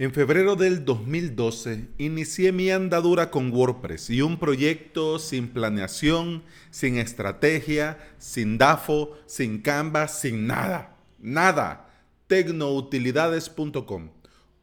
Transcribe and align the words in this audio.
En 0.00 0.12
febrero 0.12 0.54
del 0.54 0.84
2012 0.84 1.88
inicié 1.98 2.52
mi 2.52 2.70
andadura 2.70 3.32
con 3.32 3.52
WordPress 3.52 4.10
y 4.10 4.22
un 4.22 4.38
proyecto 4.38 5.18
sin 5.18 5.48
planeación, 5.48 6.44
sin 6.70 6.98
estrategia, 6.98 7.98
sin 8.16 8.58
DAFO, 8.58 9.18
sin 9.26 9.60
Canva, 9.60 10.06
sin 10.06 10.46
nada. 10.46 10.96
Nada. 11.18 11.90
Tecnoutilidades.com. 12.28 14.10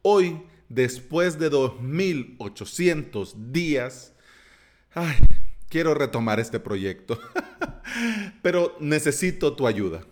Hoy, 0.00 0.40
después 0.70 1.38
de 1.38 1.50
2800 1.50 3.52
días, 3.52 4.14
ay, 4.94 5.16
quiero 5.68 5.92
retomar 5.92 6.40
este 6.40 6.60
proyecto. 6.60 7.20
Pero 8.40 8.74
necesito 8.80 9.54
tu 9.54 9.66
ayuda. 9.66 10.02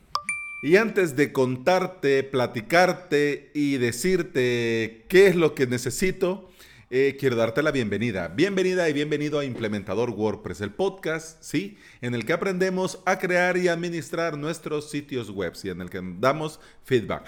Y 0.65 0.79
antes 0.79 1.15
de 1.15 1.31
contarte, 1.31 2.23
platicarte 2.23 3.51
y 3.53 3.77
decirte 3.77 5.05
qué 5.11 5.27
es 5.27 5.37
lo 5.37 5.55
que 5.55 5.67
necesito, 5.67 6.49
eh, 6.89 7.19
quiero 7.21 7.37
darte 7.37 7.63
la 7.63 7.71
bienvenida. 7.71 8.29
Bienvenida 8.29 8.89
y 8.89 8.95
bienvenido 8.95 9.39
a 9.39 9.45
Implementador 9.45 10.09
WordPress, 10.09 10.63
el 10.63 10.73
podcast, 10.73 11.43
¿sí? 11.43 11.77
En 12.01 12.15
el 12.15 12.25
que 12.25 12.33
aprendemos 12.33 13.01
a 13.05 13.19
crear 13.19 13.59
y 13.59 13.69
administrar 13.69 14.39
nuestros 14.39 14.91
sitios 14.91 15.29
web 15.29 15.53
y 15.63 15.69
en 15.69 15.83
el 15.83 15.91
que 15.91 16.01
damos 16.19 16.59
feedback. 16.85 17.27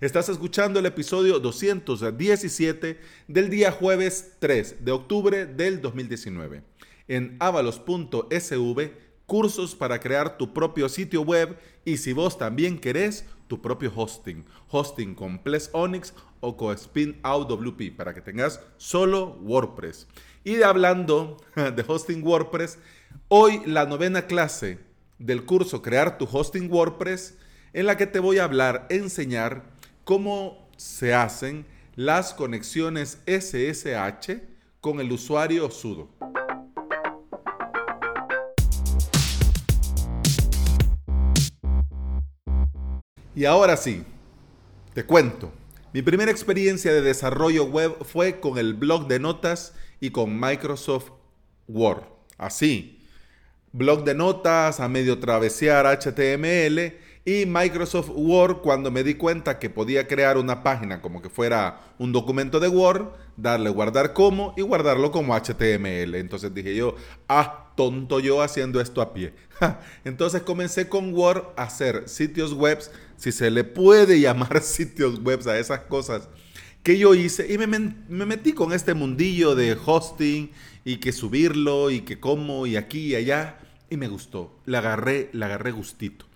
Estás 0.00 0.28
escuchando 0.28 0.78
el 0.78 0.86
episodio 0.86 1.40
217 1.40 3.00
del 3.26 3.50
día 3.50 3.72
jueves 3.72 4.34
3 4.38 4.84
de 4.84 4.92
octubre 4.92 5.46
del 5.46 5.80
2019 5.80 6.62
en 7.08 7.36
avalos.sv 7.40 9.11
cursos 9.26 9.74
para 9.74 9.98
crear 10.00 10.36
tu 10.36 10.52
propio 10.52 10.88
sitio 10.88 11.22
web 11.22 11.58
y 11.84 11.96
si 11.96 12.12
vos 12.12 12.38
también 12.38 12.78
querés 12.78 13.24
tu 13.48 13.60
propio 13.60 13.92
hosting, 13.94 14.44
hosting 14.70 15.14
con 15.14 15.38
Ples 15.38 15.70
Onyx 15.72 16.14
o 16.40 16.56
con 16.56 16.74
Spin 16.74 17.20
WP 17.22 17.96
para 17.96 18.14
que 18.14 18.20
tengas 18.20 18.60
solo 18.76 19.38
WordPress. 19.42 20.06
Y 20.44 20.62
hablando 20.62 21.36
de 21.54 21.84
hosting 21.86 22.22
WordPress, 22.22 22.78
hoy 23.28 23.62
la 23.66 23.86
novena 23.86 24.26
clase 24.26 24.78
del 25.18 25.44
curso 25.44 25.82
Crear 25.82 26.18
tu 26.18 26.28
hosting 26.30 26.70
WordPress 26.70 27.38
en 27.72 27.86
la 27.86 27.96
que 27.96 28.06
te 28.06 28.18
voy 28.18 28.38
a 28.38 28.44
hablar, 28.44 28.86
enseñar 28.90 29.64
cómo 30.04 30.68
se 30.76 31.14
hacen 31.14 31.64
las 31.94 32.34
conexiones 32.34 33.20
SSH 33.26 34.42
con 34.80 35.00
el 35.00 35.12
usuario 35.12 35.70
sudo. 35.70 36.08
Y 43.42 43.44
ahora 43.44 43.76
sí, 43.76 44.04
te 44.94 45.02
cuento. 45.02 45.52
Mi 45.92 46.00
primera 46.00 46.30
experiencia 46.30 46.92
de 46.92 47.02
desarrollo 47.02 47.64
web 47.64 47.96
fue 48.04 48.38
con 48.38 48.56
el 48.56 48.74
blog 48.74 49.08
de 49.08 49.18
notas 49.18 49.74
y 49.98 50.10
con 50.10 50.38
Microsoft 50.38 51.10
Word. 51.66 52.04
Así, 52.38 53.04
blog 53.72 54.04
de 54.04 54.14
notas 54.14 54.78
a 54.78 54.86
medio 54.86 55.18
travesear 55.18 55.86
HTML 55.86 56.94
y 57.24 57.46
Microsoft 57.46 58.10
Word 58.14 58.58
cuando 58.58 58.90
me 58.90 59.04
di 59.04 59.14
cuenta 59.14 59.58
que 59.58 59.70
podía 59.70 60.08
crear 60.08 60.36
una 60.38 60.62
página 60.62 61.00
como 61.00 61.22
que 61.22 61.28
fuera 61.28 61.80
un 61.98 62.12
documento 62.12 62.58
de 62.58 62.68
Word, 62.68 63.12
darle 63.36 63.70
guardar 63.70 64.12
como 64.12 64.54
y 64.56 64.62
guardarlo 64.62 65.12
como 65.12 65.34
HTML. 65.34 66.16
Entonces 66.16 66.52
dije 66.52 66.74
yo, 66.74 66.96
ah, 67.28 67.72
tonto 67.76 68.18
yo 68.18 68.42
haciendo 68.42 68.80
esto 68.80 69.00
a 69.00 69.14
pie. 69.14 69.34
Entonces 70.04 70.42
comencé 70.42 70.88
con 70.88 71.14
Word 71.14 71.44
a 71.56 71.64
hacer 71.64 72.08
sitios 72.08 72.54
web, 72.54 72.80
si 73.16 73.30
se 73.30 73.50
le 73.50 73.62
puede 73.62 74.18
llamar 74.20 74.60
sitios 74.60 75.22
web 75.22 75.48
a 75.48 75.58
esas 75.58 75.80
cosas 75.80 76.28
que 76.82 76.98
yo 76.98 77.14
hice 77.14 77.52
y 77.52 77.58
me, 77.58 77.68
me, 77.68 78.26
metí 78.26 78.54
con 78.54 78.72
este 78.72 78.94
mundillo 78.94 79.54
de 79.54 79.76
hosting 79.86 80.50
y 80.84 80.96
que 80.96 81.12
subirlo 81.12 81.92
y 81.92 82.00
que 82.00 82.18
como 82.18 82.66
y 82.66 82.74
aquí 82.74 83.12
y 83.12 83.14
allá 83.14 83.60
y 83.88 83.96
me 83.96 84.08
gustó. 84.08 84.58
Le 84.66 84.78
agarré, 84.78 85.30
le 85.32 85.44
agarré 85.44 85.70
gustito. 85.70 86.31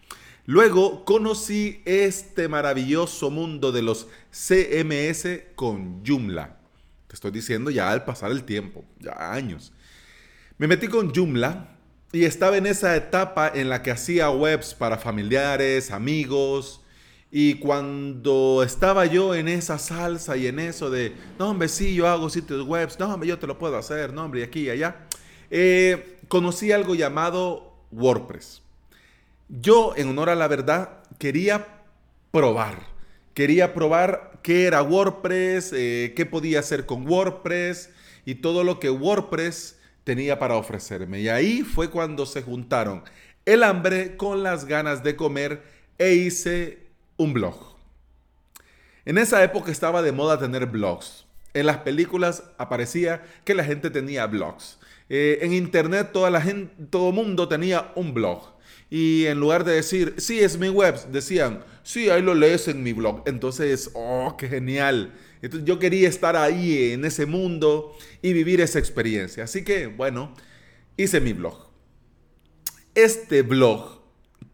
Luego 0.49 1.05
conocí 1.05 1.83
este 1.84 2.47
maravilloso 2.47 3.31
mundo 3.31 3.73
de 3.73 3.83
los 3.83 4.07
CMS 4.31 5.27
con 5.57 6.05
Joomla. 6.07 6.57
Te 7.09 7.15
estoy 7.15 7.33
diciendo 7.33 7.69
ya 7.69 7.91
al 7.91 8.05
pasar 8.05 8.31
el 8.31 8.45
tiempo, 8.45 8.84
ya 9.01 9.33
años. 9.33 9.73
Me 10.57 10.69
metí 10.69 10.87
con 10.87 11.12
Joomla 11.12 11.77
y 12.12 12.25
estaba 12.25 12.57
en 12.57 12.67
esa 12.67 12.95
etapa 12.95 13.51
en 13.53 13.69
la 13.69 13.83
que 13.83 13.91
hacía 13.91 14.31
webs 14.31 14.73
para 14.73 14.99
familiares, 14.99 15.91
amigos. 15.91 16.81
Y 17.33 17.55
cuando 17.55 18.63
estaba 18.65 19.05
yo 19.05 19.34
en 19.34 19.49
esa 19.49 19.81
salsa 19.81 20.37
y 20.37 20.47
en 20.47 20.61
eso 20.61 20.91
de, 20.91 21.13
no 21.41 21.51
hombre, 21.51 21.67
sí, 21.67 21.93
yo 21.93 22.07
hago 22.07 22.31
sitios 22.31 22.65
webs, 22.65 23.01
no 23.01 23.13
hombre, 23.13 23.28
yo 23.28 23.39
te 23.41 23.49
lo 23.49 23.59
puedo 23.59 23.77
hacer, 23.77 24.13
no 24.13 24.25
hombre, 24.25 24.41
y 24.41 24.43
aquí 24.45 24.61
y 24.61 24.71
allá, 24.71 25.09
eh, 25.51 26.21
conocí 26.28 26.71
algo 26.71 26.95
llamado 26.95 27.75
WordPress. 27.91 28.63
Yo, 29.49 29.95
en 29.97 30.09
honor 30.09 30.31
a 30.31 30.34
la 30.34 30.49
verdad, 30.49 31.03
quería 31.19 31.67
probar. 32.33 32.87
Quería 33.34 33.75
probar 33.75 34.41
qué 34.43 34.65
era 34.65 34.83
WordPress, 34.83 35.73
eh, 35.73 36.15
qué 36.17 36.27
podía 36.27 36.61
hacer 36.61 36.87
con 36.87 37.07
WordPress 37.07 37.91
y 38.25 38.37
todo 38.37 38.65
lo 38.65 38.81
que 38.81 38.91
WordPress 38.91 39.79
tenía 40.05 40.39
para 40.39 40.57
ofrecerme. 40.57 41.21
Y 41.21 41.29
ahí 41.29 41.62
fue 41.62 41.91
cuando 41.91 42.27
se 42.27 42.43
juntaron 42.43 43.05
el 43.45 43.62
hambre 43.62 44.17
con 44.17 44.43
las 44.43 44.65
ganas 44.65 45.05
de 45.05 45.17
comer 45.17 45.63
e 45.99 46.15
hice 46.15 46.87
un 47.17 47.33
blog. 47.33 47.77
En 49.05 49.19
esa 49.19 49.43
época 49.45 49.71
estaba 49.71 50.03
de 50.03 50.11
moda 50.13 50.39
tener 50.39 50.67
blogs. 50.67 51.27
En 51.55 51.67
las 51.67 51.78
películas 51.78 52.43
aparecía 52.59 53.25
que 53.45 53.55
la 53.55 53.65
gente 53.65 53.91
tenía 53.91 54.27
blogs. 54.27 54.78
Eh, 55.09 55.39
en 55.43 55.53
internet 55.53 56.11
toda 56.13 56.31
la 56.31 56.41
gente, 56.41 56.75
todo 56.91 57.13
mundo 57.13 57.49
tenía 57.49 57.93
un 57.95 58.13
blog. 58.13 58.56
Y 58.88 59.26
en 59.26 59.41
lugar 59.41 59.64
de 59.64 59.74
decir, 59.74 60.14
sí, 60.19 60.41
es 60.41 60.58
mi 60.58 60.69
web, 60.69 60.97
decían, 61.10 61.64
sí, 61.82 62.08
ahí 62.08 62.22
lo 62.22 62.34
lees 62.34 62.69
en 62.69 62.82
mi 62.82 62.92
blog. 62.92 63.22
Entonces, 63.26 63.91
oh, 63.94 64.36
qué 64.38 64.48
genial. 64.48 65.12
Entonces 65.42 65.66
yo 65.66 65.78
quería 65.78 66.08
estar 66.08 66.36
ahí 66.36 66.92
en 66.92 67.04
ese 67.04 67.26
mundo 67.26 67.97
y 68.22 68.32
vivir 68.32 68.60
esa 68.60 68.78
experiencia. 68.78 69.44
Así 69.44 69.64
que, 69.64 69.86
bueno, 69.86 70.34
hice 70.97 71.20
mi 71.20 71.32
blog. 71.32 71.66
Este 72.94 73.42
blog 73.42 74.00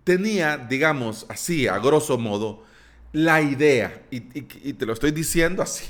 tenía, 0.05 0.57
digamos 0.57 1.27
así, 1.29 1.69
a 1.69 1.79
grosso 1.79 2.19
modo, 2.19 2.65
la 3.13 3.43
idea, 3.43 4.03
y, 4.11 4.17
y 4.69 4.73
te 4.73 4.87
lo 4.87 4.95
estoy 4.95 5.11
diciendo 5.11 5.63
así, 5.63 5.85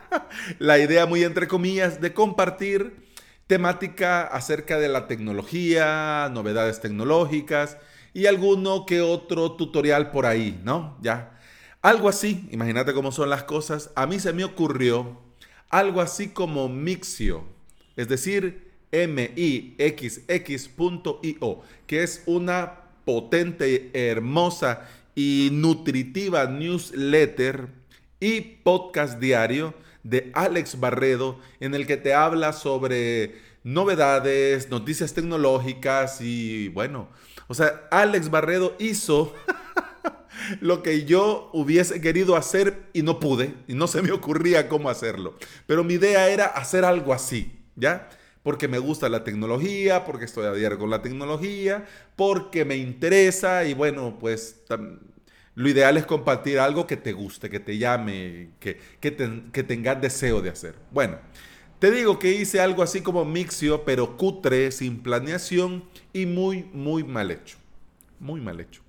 la 0.58 0.78
idea 0.78 1.06
muy 1.06 1.24
entre 1.24 1.48
comillas 1.48 2.00
de 2.00 2.12
compartir 2.12 3.09
temática 3.50 4.22
acerca 4.22 4.78
de 4.78 4.88
la 4.88 5.08
tecnología, 5.08 6.30
novedades 6.32 6.80
tecnológicas 6.80 7.78
y 8.14 8.26
alguno 8.26 8.86
que 8.86 9.00
otro 9.00 9.50
tutorial 9.56 10.12
por 10.12 10.24
ahí, 10.24 10.60
¿no? 10.62 10.96
Ya. 11.02 11.36
Algo 11.82 12.08
así, 12.08 12.48
imagínate 12.52 12.94
cómo 12.94 13.10
son 13.10 13.28
las 13.28 13.42
cosas. 13.42 13.90
A 13.96 14.06
mí 14.06 14.20
se 14.20 14.32
me 14.32 14.44
ocurrió 14.44 15.20
algo 15.68 16.00
así 16.00 16.28
como 16.28 16.68
Mixio, 16.68 17.42
es 17.96 18.06
decir, 18.06 18.70
mixx.io, 18.92 19.90
que 21.88 22.04
es 22.04 22.22
una 22.26 22.82
potente, 23.04 23.90
hermosa 23.92 24.86
y 25.16 25.48
nutritiva 25.50 26.46
newsletter 26.46 27.66
y 28.20 28.42
podcast 28.42 29.18
diario 29.18 29.74
de 30.02 30.30
Alex 30.34 30.80
Barredo, 30.80 31.38
en 31.60 31.74
el 31.74 31.86
que 31.86 31.96
te 31.96 32.14
habla 32.14 32.52
sobre 32.52 33.34
novedades, 33.62 34.70
noticias 34.70 35.12
tecnológicas 35.12 36.20
y 36.20 36.68
bueno, 36.68 37.08
o 37.48 37.54
sea, 37.54 37.88
Alex 37.90 38.30
Barredo 38.30 38.76
hizo 38.78 39.34
lo 40.60 40.82
que 40.82 41.04
yo 41.04 41.50
hubiese 41.52 42.00
querido 42.00 42.36
hacer 42.36 42.84
y 42.92 43.02
no 43.02 43.20
pude, 43.20 43.54
y 43.68 43.74
no 43.74 43.86
se 43.86 44.02
me 44.02 44.12
ocurría 44.12 44.68
cómo 44.68 44.88
hacerlo. 44.88 45.34
Pero 45.66 45.84
mi 45.84 45.94
idea 45.94 46.28
era 46.28 46.46
hacer 46.46 46.84
algo 46.84 47.12
así, 47.12 47.52
¿ya? 47.76 48.08
Porque 48.42 48.68
me 48.68 48.78
gusta 48.78 49.08
la 49.08 49.24
tecnología, 49.24 50.04
porque 50.04 50.24
estoy 50.24 50.46
a 50.46 50.52
diario 50.52 50.78
con 50.78 50.90
la 50.90 51.02
tecnología, 51.02 51.86
porque 52.16 52.64
me 52.64 52.76
interesa 52.76 53.64
y 53.64 53.74
bueno, 53.74 54.16
pues 54.18 54.62
lo 55.54 55.68
ideal 55.68 55.96
es 55.96 56.06
compartir 56.06 56.58
algo 56.58 56.86
que 56.86 56.96
te 56.96 57.12
guste, 57.12 57.50
que 57.50 57.60
te 57.60 57.76
llame, 57.76 58.50
que, 58.60 58.78
que, 59.00 59.62
tengas 59.62 60.00
deseo 60.00 60.40
de 60.40 60.50
hacer. 60.50 60.74
Bueno, 60.90 61.18
te 61.78 61.90
digo 61.90 62.18
que 62.18 62.32
hice 62.32 62.60
algo 62.60 62.82
así 62.82 63.00
como 63.00 63.24
Mixio, 63.24 63.84
pero 63.84 64.16
cutre, 64.16 64.70
sin 64.70 65.02
planeación 65.02 65.84
y 66.12 66.26
muy, 66.26 66.64
muy 66.72 67.04
mal 67.04 67.30
hecho. 67.30 67.56
Muy 68.18 68.40
mal 68.40 68.60
hecho. 68.60 68.82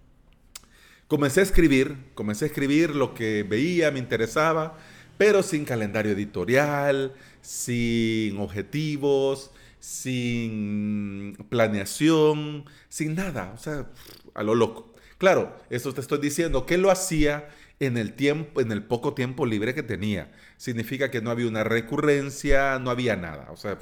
Comencé 1.08 1.42
a 1.42 1.44
escribir, 1.44 1.98
comencé 2.14 2.46
a 2.46 2.48
escribir 2.48 2.96
lo 2.96 3.14
que 3.14 3.44
veía, 3.44 3.92
me 3.92 4.00
interesaba, 4.00 4.78
pero 5.18 5.44
sin 5.44 5.66
calendario 5.66 6.14
editorial, 6.14 7.14
sin 7.42 8.38
objetivos, 8.40 9.52
sin 9.80 11.36
planeación, 11.50 12.66
sin 12.88 13.16
nada, 13.16 13.52
o 13.54 13.58
sea, 13.58 13.90
a 14.34 14.44
lo 14.44 14.56
loco. 14.56 14.91
Claro, 15.22 15.56
esto 15.70 15.94
te 15.94 16.02
estoy 16.02 16.18
diciendo 16.18 16.66
que 16.66 16.80
lo 16.80 16.90
hacía 16.90 17.48
en 17.80 17.96
el 17.96 18.14
tiempo, 18.14 18.60
en 18.60 18.72
el 18.72 18.82
poco 18.82 19.14
tiempo 19.14 19.46
libre 19.46 19.76
que 19.76 19.84
tenía. 19.84 20.32
Significa 20.58 21.12
que 21.12 21.22
no 21.22 21.30
había 21.30 21.48
una 21.48 21.64
recurrencia, 21.64 22.80
no 22.80 22.90
había 22.90 23.16
nada. 23.16 23.52
O 23.52 23.56
sea, 23.56 23.78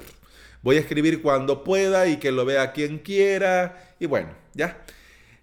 voy 0.60 0.76
a 0.76 0.80
escribir 0.80 1.22
cuando 1.22 1.64
pueda 1.64 2.08
y 2.08 2.18
que 2.18 2.30
lo 2.30 2.44
vea 2.44 2.72
quien 2.72 2.98
quiera. 2.98 3.94
Y 3.98 4.04
bueno, 4.04 4.28
ya. 4.52 4.84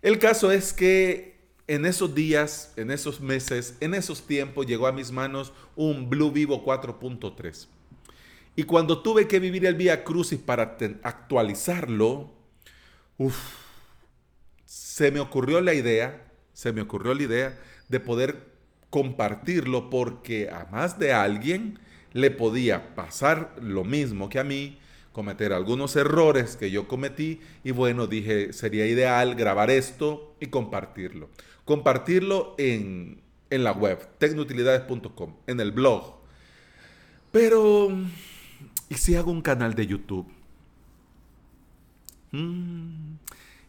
El 0.03 0.19
caso 0.19 0.51
es 0.51 0.71
que 0.71 1.39
en 1.65 1.83
esos 1.88 2.13
días, 2.13 2.73
en 2.75 2.91
esos 2.91 3.19
meses, 3.19 3.75
en 3.79 3.95
esos 3.95 4.27
tiempos 4.27 4.67
llegó 4.67 4.85
a 4.85 4.91
mis 4.91 5.11
manos 5.11 5.51
un 5.75 6.11
Blue 6.11 6.29
Vivo 6.29 6.63
4.3. 6.63 7.65
Y 8.55 8.65
cuando 8.65 9.01
tuve 9.01 9.27
que 9.27 9.39
vivir 9.39 9.65
el 9.65 9.73
Vía 9.73 10.03
Crucis 10.03 10.38
para 10.38 10.77
actualizarlo, 11.01 12.35
se 14.67 15.11
me 15.11 15.21
ocurrió 15.21 15.61
la 15.61 15.73
idea, 15.73 16.27
se 16.51 16.73
me 16.73 16.81
ocurrió 16.81 17.13
la 17.13 17.23
idea 17.23 17.57
de 17.87 18.01
poder 18.01 18.51
compartirlo 18.89 19.89
porque 19.89 20.49
a 20.49 20.67
más 20.69 20.99
de 20.99 21.13
alguien 21.13 21.79
le 22.11 22.31
podía 22.31 22.93
pasar 22.93 23.55
lo 23.61 23.85
mismo 23.85 24.27
que 24.27 24.39
a 24.39 24.43
mí, 24.43 24.77
cometer 25.13 25.53
algunos 25.53 25.95
errores 25.95 26.57
que 26.57 26.69
yo 26.69 26.85
cometí 26.87 27.39
y 27.63 27.71
bueno, 27.71 28.07
dije, 28.07 28.51
sería 28.51 28.85
ideal 28.85 29.35
grabar 29.35 29.69
esto 29.71 30.35
y 30.41 30.47
compartirlo. 30.47 31.29
Compartirlo 31.63 32.53
en, 32.57 33.21
la 33.49 33.71
web, 33.71 34.05
tecnutilidades.com, 34.17 35.35
en 35.47 35.59
el 35.61 35.71
blog. 35.71 36.17
Pero, 37.31 37.89
¿y 38.89 38.95
si 38.95 39.15
hago 39.15 39.31
un 39.31 39.41
canal 39.41 39.75
de 39.75 39.87
YouTube? 39.87 40.27
Mm. 42.31 43.15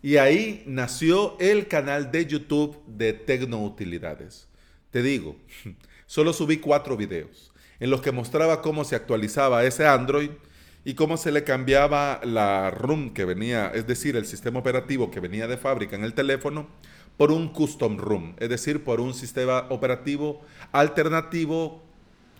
Y 0.02 0.16
ahí 0.16 0.62
nació 0.66 1.36
el 1.40 1.66
canal 1.66 2.12
de 2.12 2.26
YouTube 2.26 2.80
de 2.86 3.12
Tecnoutilidades. 3.12 4.48
Te 4.90 5.02
digo, 5.02 5.36
solo 6.06 6.32
subí 6.32 6.58
cuatro 6.58 6.96
videos 6.96 7.52
en 7.80 7.90
los 7.90 8.00
que 8.00 8.12
mostraba 8.12 8.62
cómo 8.62 8.84
se 8.84 8.96
actualizaba 8.96 9.64
ese 9.64 9.86
Android 9.86 10.30
y 10.84 10.94
cómo 10.94 11.16
se 11.16 11.32
le 11.32 11.44
cambiaba 11.44 12.20
la 12.24 12.70
ROM 12.70 13.12
que 13.12 13.24
venía, 13.24 13.70
es 13.74 13.86
decir, 13.86 14.16
el 14.16 14.26
sistema 14.26 14.60
operativo 14.60 15.10
que 15.10 15.20
venía 15.20 15.46
de 15.46 15.56
fábrica 15.56 15.96
en 15.96 16.04
el 16.04 16.14
teléfono, 16.14 16.68
por 17.16 17.32
un 17.32 17.48
custom 17.48 17.98
ROM, 17.98 18.34
es 18.38 18.48
decir, 18.48 18.84
por 18.84 19.00
un 19.00 19.12
sistema 19.12 19.66
operativo 19.70 20.40
alternativo 20.70 21.82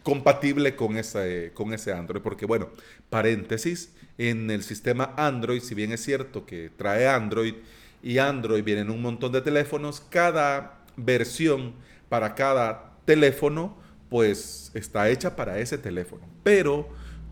compatible 0.04 0.76
con 0.76 0.96
ese, 0.96 1.50
con 1.52 1.74
ese 1.74 1.92
Android. 1.92 2.22
Porque, 2.22 2.46
bueno, 2.46 2.70
paréntesis, 3.10 3.92
en 4.18 4.50
el 4.50 4.64
sistema 4.64 5.14
Android, 5.16 5.62
si 5.62 5.74
bien 5.74 5.92
es 5.92 6.02
cierto 6.02 6.44
que 6.44 6.70
trae 6.76 7.08
Android 7.08 7.54
y 8.02 8.18
Android 8.18 8.64
viene 8.64 8.82
en 8.82 8.90
un 8.90 9.00
montón 9.00 9.32
de 9.32 9.40
teléfonos, 9.40 10.00
cada 10.00 10.80
versión 10.96 11.74
para 12.08 12.34
cada 12.34 12.96
teléfono, 13.04 13.76
pues 14.10 14.72
está 14.74 15.08
hecha 15.08 15.36
para 15.36 15.58
ese 15.60 15.78
teléfono. 15.78 16.26
Pero 16.42 16.88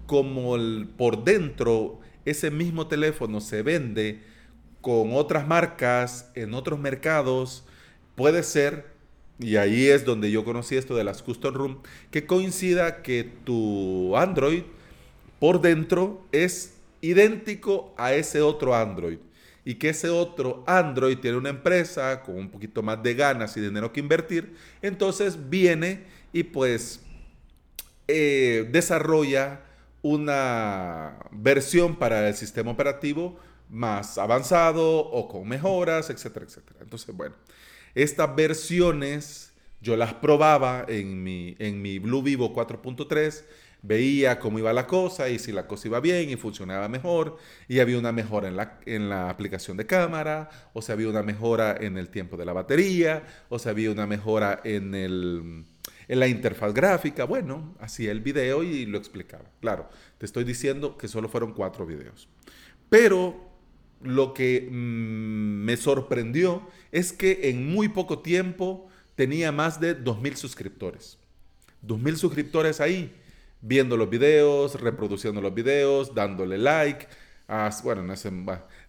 como 0.07 0.57
por 0.97 1.25
dentro 1.25 2.01
ese 2.25 2.51
mismo 2.51 2.87
teléfono 2.87 3.41
se 3.41 3.63
vende 3.63 4.23
con 4.81 5.15
otras 5.15 5.47
marcas 5.47 6.31
en 6.35 6.55
otros 6.55 6.79
mercados, 6.79 7.65
puede 8.15 8.45
ser, 8.45 8.87
y 9.41 9.57
ahí 9.57 9.89
es 9.89 10.05
donde 10.05 10.31
yo 10.31 10.45
conocí 10.45 10.77
esto 10.77 10.95
de 10.95 11.05
las 11.05 11.23
custom 11.23 11.55
room, 11.55 11.79
que 12.13 12.27
coincida 12.27 13.03
que 13.03 13.25
tu 13.45 14.17
Android 14.17 14.63
por 15.41 15.61
dentro 15.61 16.25
es 16.33 16.76
idéntico 17.01 17.95
a 17.97 18.15
ese 18.15 18.43
otro 18.43 18.75
Android 18.75 19.19
y 19.65 19.75
que 19.75 19.89
ese 19.89 20.09
otro 20.09 20.63
Android 20.67 21.19
tiene 21.19 21.37
una 21.37 21.49
empresa 21.49 22.23
con 22.23 22.37
un 22.37 22.51
poquito 22.51 22.83
más 22.83 23.03
de 23.03 23.15
ganas 23.15 23.57
y 23.57 23.61
dinero 23.61 23.93
que 23.93 24.01
invertir, 24.01 24.55
entonces 24.81 25.51
viene 25.51 26.05
y 26.33 26.45
pues 26.45 27.01
eh, 28.07 28.69
desarrolla 28.71 29.61
una 30.03 31.17
versión 31.33 31.97
para 31.97 32.29
el 32.29 32.37
sistema 32.37 32.71
operativo 32.71 33.37
más 33.69 34.19
avanzado 34.19 35.01
o 35.01 35.27
con 35.27 35.49
mejoras, 35.49 36.11
etcétera, 36.11 36.47
etcétera. 36.47 36.79
Entonces, 36.83 37.15
bueno, 37.17 37.35
estas 37.97 38.37
versiones 38.37 39.53
yo 39.81 39.97
las 39.97 40.15
probaba 40.15 40.85
en 40.89 41.23
mi, 41.23 41.57
en 41.59 41.83
mi 41.83 41.99
Blue 41.99 42.23
Vivo 42.23 42.55
4.3 42.55 43.45
veía 43.87 44.39
cómo 44.41 44.59
iba 44.59 44.73
la 44.73 44.87
cosa 44.87 45.29
y 45.29 45.39
si 45.39 45.53
la 45.53 45.67
cosa 45.67 45.89
iba 45.89 46.01
bien 46.01 46.29
y 46.29 46.37
funcionaba 46.37 46.89
mejor 46.89 47.39
y 47.69 47.79
había 47.79 47.99
una 47.99 48.13
mejora 48.13 48.49
en 48.49 48.57
la, 48.57 48.81
en 48.85 49.09
la 49.09 49.31
aplicación 49.31 49.77
de 49.77 49.87
cámara 49.87 50.51
o 50.73 50.83
si 50.83 50.93
había 50.93 51.09
una 51.09 51.23
mejora 51.23 51.77
en 51.79 51.97
el 51.97 52.09
tiempo 52.09 52.37
de 52.37 52.45
la 52.45 52.53
batería 52.53 53.25
o 53.49 53.59
si 53.59 53.69
había 53.69 53.91
una 53.91 54.07
mejora 54.07 54.61
en, 54.65 54.95
el, 54.95 55.65
en 56.09 56.21
la 56.21 56.27
interfaz 56.27 56.75
gráfica. 56.75 57.25
Bueno, 57.25 57.77
hacía 57.79 58.11
el 58.11 58.21
video 58.21 58.63
y 58.63 58.87
lo 58.87 58.99
explicaba. 58.99 59.45
Claro, 59.61 59.89
te 60.19 60.27
estoy 60.27 60.45
diciendo 60.45 60.99
que 60.99 61.07
solo 61.07 61.29
fueron 61.29 61.53
cuatro 61.53 61.87
videos. 61.87 62.29
Pero 62.91 63.37
lo 64.03 64.35
que 64.35 64.69
mm, 64.69 65.65
me 65.65 65.77
sorprendió 65.77 66.69
es 66.91 67.13
que 67.13 67.51
en 67.51 67.73
muy 67.73 67.89
poco 67.89 68.19
tiempo 68.19 68.89
tenía 69.15 69.53
más 69.53 69.81
de 69.81 69.97
2.000 69.97 70.35
suscriptores. 70.35 71.19
2.000 71.87 72.17
suscriptores 72.17 72.81
ahí 72.81 73.15
viendo 73.67 73.97
los 73.97 74.09
videos, 74.09 74.81
reproduciendo 74.81 75.41
los 75.41 75.53
videos, 75.53 76.15
dándole 76.15 76.57
like, 76.59 77.07
bueno, 77.83 78.13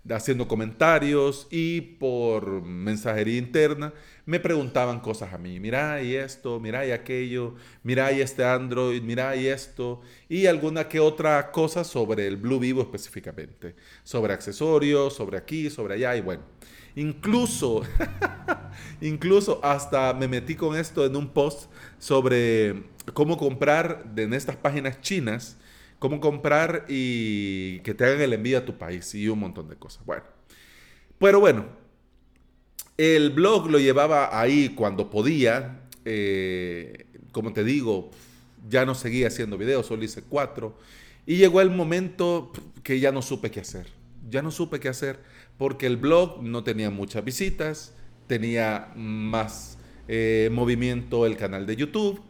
haciendo 0.10 0.48
comentarios 0.48 1.48
y 1.52 1.82
por 1.82 2.64
mensajería 2.64 3.38
interna 3.38 3.94
me 4.26 4.40
preguntaban 4.40 5.00
cosas 5.00 5.34
a 5.34 5.38
mí. 5.38 5.60
Mira 5.60 6.02
y 6.02 6.16
esto, 6.16 6.60
mira 6.60 6.86
y 6.86 6.92
aquello, 6.92 7.56
mira 7.84 8.12
y 8.12 8.22
este 8.22 8.44
Android, 8.44 9.02
mira 9.02 9.36
y 9.36 9.48
esto 9.48 10.02
y 10.28 10.48
alguna 10.48 10.88
que 10.88 11.00
otra 11.00 11.52
cosa 11.52 11.84
sobre 11.84 12.28
el 12.28 12.38
Blue 12.38 12.60
Vivo 12.60 12.82
específicamente, 12.82 13.76
sobre 14.04 14.34
accesorios, 14.34 15.14
sobre 15.16 15.38
aquí, 15.38 15.70
sobre 15.70 15.96
allá 15.96 16.16
y 16.16 16.22
bueno. 16.22 16.44
Incluso, 16.98 17.84
incluso 19.02 19.60
hasta 19.64 20.16
me 20.16 20.28
metí 20.28 20.56
con 20.56 20.76
esto 20.76 21.06
en 21.06 21.16
un 21.16 21.28
post 21.30 21.70
sobre 22.00 22.86
cómo 23.14 23.38
comprar 23.38 24.12
en 24.16 24.34
estas 24.34 24.56
páginas 24.56 25.00
chinas, 25.02 25.58
cómo 26.00 26.20
comprar 26.20 26.86
y 26.90 27.82
que 27.82 27.94
te 27.94 28.04
hagan 28.04 28.22
el 28.22 28.34
envío 28.34 28.58
a 28.58 28.66
tu 28.66 28.80
país 28.80 29.14
y 29.14 29.28
un 29.30 29.38
montón 29.38 29.70
de 29.70 29.76
cosas. 29.76 30.04
Bueno, 30.08 30.24
pero 31.20 31.40
bueno, 31.40 31.66
el 32.98 33.30
blog 33.30 33.70
lo 33.70 33.78
llevaba 33.78 34.40
ahí 34.42 34.70
cuando 34.70 35.12
podía. 35.12 35.82
Eh, 36.04 37.06
como 37.32 37.54
te 37.54 37.64
digo, 37.64 38.10
ya 38.68 38.88
no 38.88 38.96
seguía 38.96 39.28
haciendo 39.28 39.56
videos, 39.56 39.86
solo 39.86 40.04
hice 40.04 40.24
cuatro. 40.24 40.76
Y 41.28 41.36
llegó 41.36 41.62
el 41.62 41.70
momento 41.70 42.52
que 42.82 43.00
ya 43.00 43.12
no 43.12 43.22
supe 43.22 43.52
qué 43.52 43.60
hacer. 43.60 43.86
Ya 44.28 44.42
no 44.42 44.50
supe 44.50 44.80
qué 44.80 44.90
hacer 44.90 45.20
porque 45.58 45.88
el 45.88 45.98
blog 45.98 46.44
no 46.44 46.64
tenía 46.64 46.90
muchas 46.90 47.24
visitas, 47.24 47.94
tenía 48.28 48.92
más 48.96 49.78
eh, 50.08 50.50
movimiento 50.52 51.26
el 51.26 51.38
canal 51.38 51.66
de 51.66 51.76
YouTube 51.76 52.22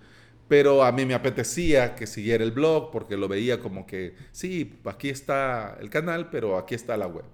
pero 0.47 0.83
a 0.83 0.91
mí 0.91 1.05
me 1.05 1.13
apetecía 1.13 1.95
que 1.95 2.07
siguiera 2.07 2.43
el 2.43 2.51
blog 2.51 2.91
porque 2.91 3.17
lo 3.17 3.27
veía 3.27 3.59
como 3.59 3.85
que, 3.85 4.15
sí, 4.31 4.79
aquí 4.85 5.09
está 5.09 5.77
el 5.81 5.89
canal, 5.89 6.29
pero 6.29 6.57
aquí 6.57 6.73
está 6.73 6.95
la 6.95 7.07
web. 7.07 7.25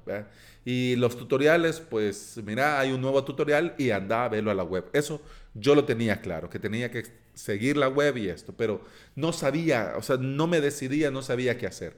Y 0.66 0.96
los 0.96 1.18
tutoriales, 1.18 1.80
pues 1.80 2.40
mira, 2.44 2.80
hay 2.80 2.92
un 2.92 3.02
nuevo 3.02 3.24
tutorial 3.24 3.76
y 3.78 3.92
anda 3.92 4.26
a 4.26 4.30
verlo 4.30 4.50
a 4.50 4.56
la 4.56 4.64
web. 4.64 4.86
Eso 4.94 5.22
yo 5.54 5.76
lo 5.76 5.86
tenía 5.86 6.22
claro, 6.22 6.50
que 6.50 6.58
tenía 6.58 6.90
que 6.90 7.04
seguir 7.36 7.78
la 7.78 7.88
web 7.88 8.18
y 8.18 8.30
esto, 8.30 8.54
pero 8.58 8.82
no 9.16 9.32
sabía, 9.32 9.94
o 9.98 10.02
sea, 10.02 10.18
no 10.18 10.48
me 10.48 10.62
decidía, 10.62 11.12
no 11.12 11.22
sabía 11.22 11.58
qué 11.58 11.68
hacer. 11.68 11.96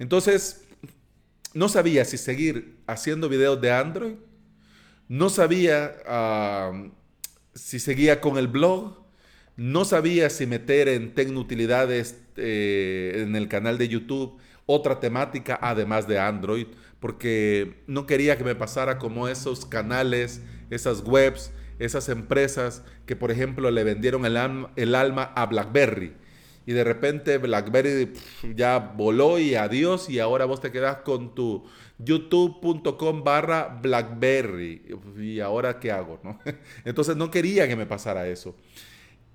Entonces, 0.00 0.64
no 1.54 1.68
sabía 1.68 2.04
si 2.04 2.18
seguir 2.18 2.78
haciendo 2.86 3.28
videos 3.28 3.60
de 3.60 3.72
Android, 3.72 4.14
no 5.08 5.30
sabía 5.30 5.94
si 7.54 7.78
seguía 7.78 8.20
con 8.20 8.38
el 8.38 8.48
blog 8.48 9.08
no 9.58 9.84
sabía 9.84 10.30
si 10.30 10.46
meter 10.46 10.86
en 10.86 11.14
Tecnutilidades 11.14 12.16
eh, 12.36 13.24
en 13.26 13.34
el 13.34 13.48
canal 13.48 13.76
de 13.76 13.88
YouTube 13.88 14.38
otra 14.66 15.00
temática 15.00 15.58
además 15.60 16.06
de 16.06 16.20
Android, 16.20 16.68
porque 17.00 17.82
no 17.88 18.06
quería 18.06 18.38
que 18.38 18.44
me 18.44 18.54
pasara 18.54 18.98
como 18.98 19.26
esos 19.26 19.66
canales, 19.66 20.42
esas 20.70 21.02
webs, 21.04 21.50
esas 21.80 22.08
empresas 22.08 22.84
que 23.04 23.16
por 23.16 23.32
ejemplo 23.32 23.72
le 23.72 23.82
vendieron 23.82 24.24
el, 24.26 24.36
alma, 24.36 25.32
a 25.34 25.46
BlackBerry. 25.46 26.12
Y 26.68 26.74
de 26.74 26.84
repente 26.84 27.38
BlackBerry 27.38 28.12
ya 28.54 28.78
voló 28.78 29.38
y 29.38 29.54
adiós 29.54 30.10
y 30.10 30.18
ahora 30.18 30.44
vos 30.44 30.60
te 30.60 30.70
quedas 30.70 30.98
con 30.98 31.34
tu 31.34 31.64
youtube.com 31.96 33.24
barra 33.24 33.78
BlackBerry. 33.80 34.82
¿Y 35.16 35.40
ahora 35.40 35.80
qué 35.80 35.90
hago? 35.90 36.20
No? 36.22 36.38
Entonces 36.84 37.16
no 37.16 37.30
quería 37.30 37.66
que 37.66 37.74
me 37.74 37.86
pasara 37.86 38.28
eso. 38.28 38.54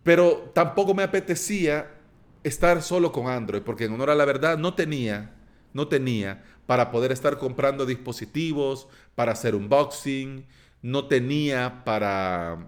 Pero 0.03 0.51
tampoco 0.53 0.93
me 0.93 1.01
apetecía 1.01 1.89
estar 2.43 2.83
solo 2.83 3.11
con 3.11 3.25
Android, 3.25 3.63
porque 3.63 3.85
en 3.85 3.93
honor 3.93 4.11
a 4.11 4.15
la 4.15 4.25
verdad 4.25 4.59
no 4.59 4.75
tenía, 4.75 5.33
no 5.73 5.87
tenía 5.87 6.43
para 6.67 6.91
poder 6.91 7.11
estar 7.11 7.39
comprando 7.39 7.87
dispositivos, 7.87 8.87
para 9.15 9.31
hacer 9.31 9.55
unboxing, 9.55 10.45
no 10.83 11.07
tenía 11.07 11.83
para, 11.83 12.67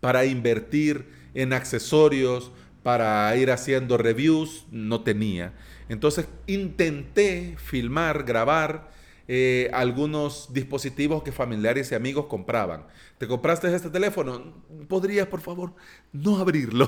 para 0.00 0.26
invertir 0.26 1.08
en 1.32 1.54
accesorios, 1.54 2.52
para 2.84 3.34
ir 3.34 3.50
haciendo 3.50 3.96
reviews, 3.96 4.66
no 4.70 5.00
tenía. 5.00 5.54
Entonces 5.88 6.28
intenté 6.46 7.56
filmar, 7.56 8.24
grabar 8.24 8.90
eh, 9.26 9.70
algunos 9.72 10.52
dispositivos 10.52 11.22
que 11.22 11.32
familiares 11.32 11.90
y 11.90 11.94
amigos 11.94 12.26
compraban. 12.26 12.86
¿Te 13.16 13.26
compraste 13.26 13.74
este 13.74 13.88
teléfono? 13.88 14.52
¿Podrías, 14.86 15.26
por 15.26 15.40
favor, 15.40 15.72
no 16.12 16.36
abrirlo? 16.36 16.86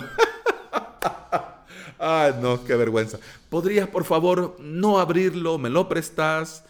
Ay, 1.98 2.34
no, 2.42 2.62
qué 2.62 2.76
vergüenza. 2.76 3.18
¿Podrías, 3.48 3.88
por 3.88 4.04
favor, 4.04 4.54
no 4.60 4.98
abrirlo? 4.98 5.56
¿Me 5.56 5.70
lo 5.70 5.88
prestas? 5.88 6.62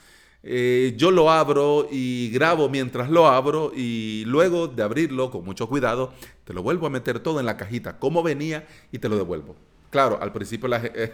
Eh, 0.42 0.94
yo 0.96 1.10
lo 1.10 1.30
abro 1.30 1.88
y 1.90 2.30
grabo 2.30 2.68
mientras 2.68 3.10
lo 3.10 3.26
abro 3.26 3.72
y 3.74 4.24
luego 4.26 4.68
de 4.68 4.82
abrirlo 4.82 5.30
con 5.30 5.44
mucho 5.44 5.68
cuidado, 5.68 6.12
te 6.44 6.52
lo 6.52 6.62
vuelvo 6.62 6.86
a 6.86 6.90
meter 6.90 7.18
todo 7.20 7.40
en 7.40 7.46
la 7.46 7.56
cajita, 7.56 7.98
como 7.98 8.22
venía, 8.22 8.66
y 8.92 8.98
te 8.98 9.08
lo 9.08 9.16
devuelvo. 9.16 9.56
Claro, 9.90 10.18
al 10.20 10.32
principio 10.32 10.68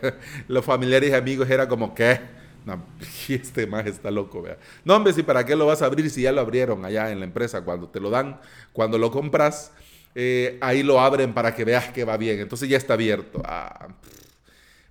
los 0.48 0.64
familiares 0.64 1.10
y 1.10 1.14
amigos 1.14 1.48
era 1.48 1.68
como 1.68 1.94
que, 1.94 2.20
no, 2.66 2.84
este 3.28 3.66
más 3.66 3.86
está 3.86 4.10
loco, 4.10 4.42
vea. 4.42 4.58
No, 4.84 4.96
hombre, 4.96 5.12
si 5.12 5.22
para 5.22 5.46
qué 5.46 5.56
lo 5.56 5.66
vas 5.66 5.82
a 5.82 5.86
abrir 5.86 6.10
si 6.10 6.22
ya 6.22 6.32
lo 6.32 6.40
abrieron 6.40 6.84
allá 6.84 7.10
en 7.10 7.18
la 7.20 7.24
empresa, 7.24 7.62
cuando 7.64 7.88
te 7.88 8.00
lo 8.00 8.10
dan, 8.10 8.40
cuando 8.72 8.98
lo 8.98 9.10
compras, 9.10 9.72
eh, 10.14 10.58
ahí 10.60 10.82
lo 10.82 11.00
abren 11.00 11.32
para 11.32 11.54
que 11.54 11.64
veas 11.64 11.88
que 11.88 12.04
va 12.04 12.16
bien, 12.16 12.40
entonces 12.40 12.68
ya 12.68 12.76
está 12.76 12.94
abierto. 12.94 13.40
Ah, 13.44 13.88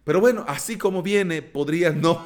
pero 0.03 0.19
bueno, 0.19 0.45
así 0.47 0.77
como 0.77 1.03
viene, 1.03 1.41
podrías 1.41 1.95
no, 1.97 2.25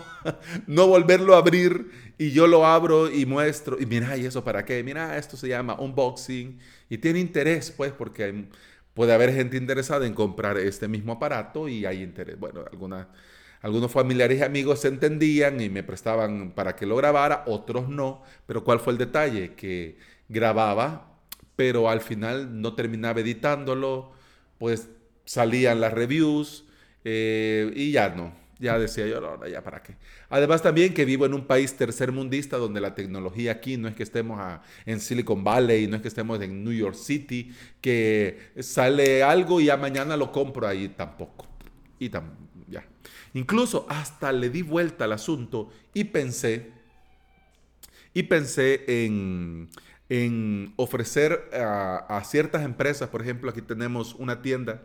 no 0.67 0.88
volverlo 0.88 1.36
a 1.36 1.39
abrir 1.39 1.91
y 2.17 2.32
yo 2.32 2.48
lo 2.48 2.65
abro 2.65 3.12
y 3.12 3.25
muestro. 3.25 3.79
Y 3.79 3.86
mira, 3.86 4.15
¿y 4.17 4.25
eso 4.25 4.44
para 4.44 4.65
qué? 4.65 4.84
Mira, 4.84 5.17
esto 5.17 5.38
se 5.38 5.48
llama 5.48 5.79
unboxing 5.79 6.60
y 6.89 6.98
tiene 6.98 7.20
interés, 7.20 7.72
pues, 7.72 7.91
porque 7.91 8.46
puede 8.94 9.13
haber 9.13 9.34
gente 9.34 9.58
interesada 9.58 10.05
en 10.08 10.13
comprar 10.13 10.58
este 10.58 10.88
mismo 10.88 11.13
aparato 11.13 11.67
y 11.67 11.86
hay 11.86 12.01
interés. 12.01 12.39
Bueno, 12.39 12.63
algunas, 12.72 13.08
algunos 13.62 13.91
familiares 13.91 14.39
y 14.39 14.44
amigos 14.44 14.79
se 14.82 14.88
entendían 14.88 15.60
y 15.60 15.70
me 15.70 15.84
prestaban 15.84 16.51
para 16.51 16.75
que 16.75 16.86
lo 16.86 16.96
grabara, 16.96 17.44
otros 17.48 17.89
no. 17.89 18.24
Pero 18.48 18.63
¿cuál 18.63 18.79
fue 18.79 18.94
el 18.94 19.00
detalle? 19.00 19.53
Que 19.55 19.98
grababa, 20.29 21.12
pero 21.55 21.89
al 21.89 22.01
final 22.01 22.62
no 22.62 22.74
terminaba 22.74 23.20
editándolo, 23.20 24.13
pues 24.60 24.89
salían 25.25 25.82
las 25.82 25.94
reviews 25.94 26.64
eh, 27.05 27.71
y 27.75 27.91
ya 27.91 28.09
no, 28.09 28.33
ya 28.59 28.79
decía 28.79 29.05
yo, 29.05 29.21
no, 29.21 29.47
ya 29.47 29.63
para 29.63 29.83
qué. 29.83 29.95
Además 30.27 30.63
también 30.63 30.91
que 30.91 31.05
vivo 31.05 31.27
en 31.27 31.35
un 31.35 31.45
país 31.45 31.75
tercermundista 31.77 32.57
donde 32.57 32.81
la 32.81 32.95
tecnología 32.95 33.51
aquí 33.51 33.77
no 33.77 33.88
es 33.88 33.95
que 33.95 34.01
estemos 34.01 34.41
en 34.88 35.00
Silicon 35.00 35.43
Valley, 35.43 35.88
no 35.88 35.97
es 35.97 36.01
que 36.01 36.07
estemos 36.07 36.41
en 36.41 36.63
New 36.63 36.74
York 36.74 36.95
City, 36.95 37.53
que 37.79 38.51
sale 38.59 39.21
algo 39.21 39.62
y 39.62 39.65
ya 39.65 39.77
mañana 39.77 40.17
lo 40.17 40.31
compro 40.31 40.67
ahí 40.67 40.89
tampoco. 40.89 41.47
Y 42.00 42.09
ya. 42.09 42.83
Incluso 43.33 43.85
hasta 43.88 44.31
le 44.31 44.50
di 44.50 44.63
vuelta 44.63 45.05
al 45.05 45.12
asunto 45.13 45.69
y 45.93 46.05
pensé, 46.05 46.71
y 48.15 48.24
pensé 48.24 48.83
en, 48.88 49.69
en 50.09 50.74
ofrecer 50.77 51.51
a, 51.53 51.97
a 52.17 52.24
ciertas 52.24 52.63
empresas, 52.63 53.09
por 53.09 53.21
ejemplo, 53.21 53.51
aquí 53.51 53.62
tenemos 53.62 54.15
una 54.15 54.41
tienda 54.41 54.81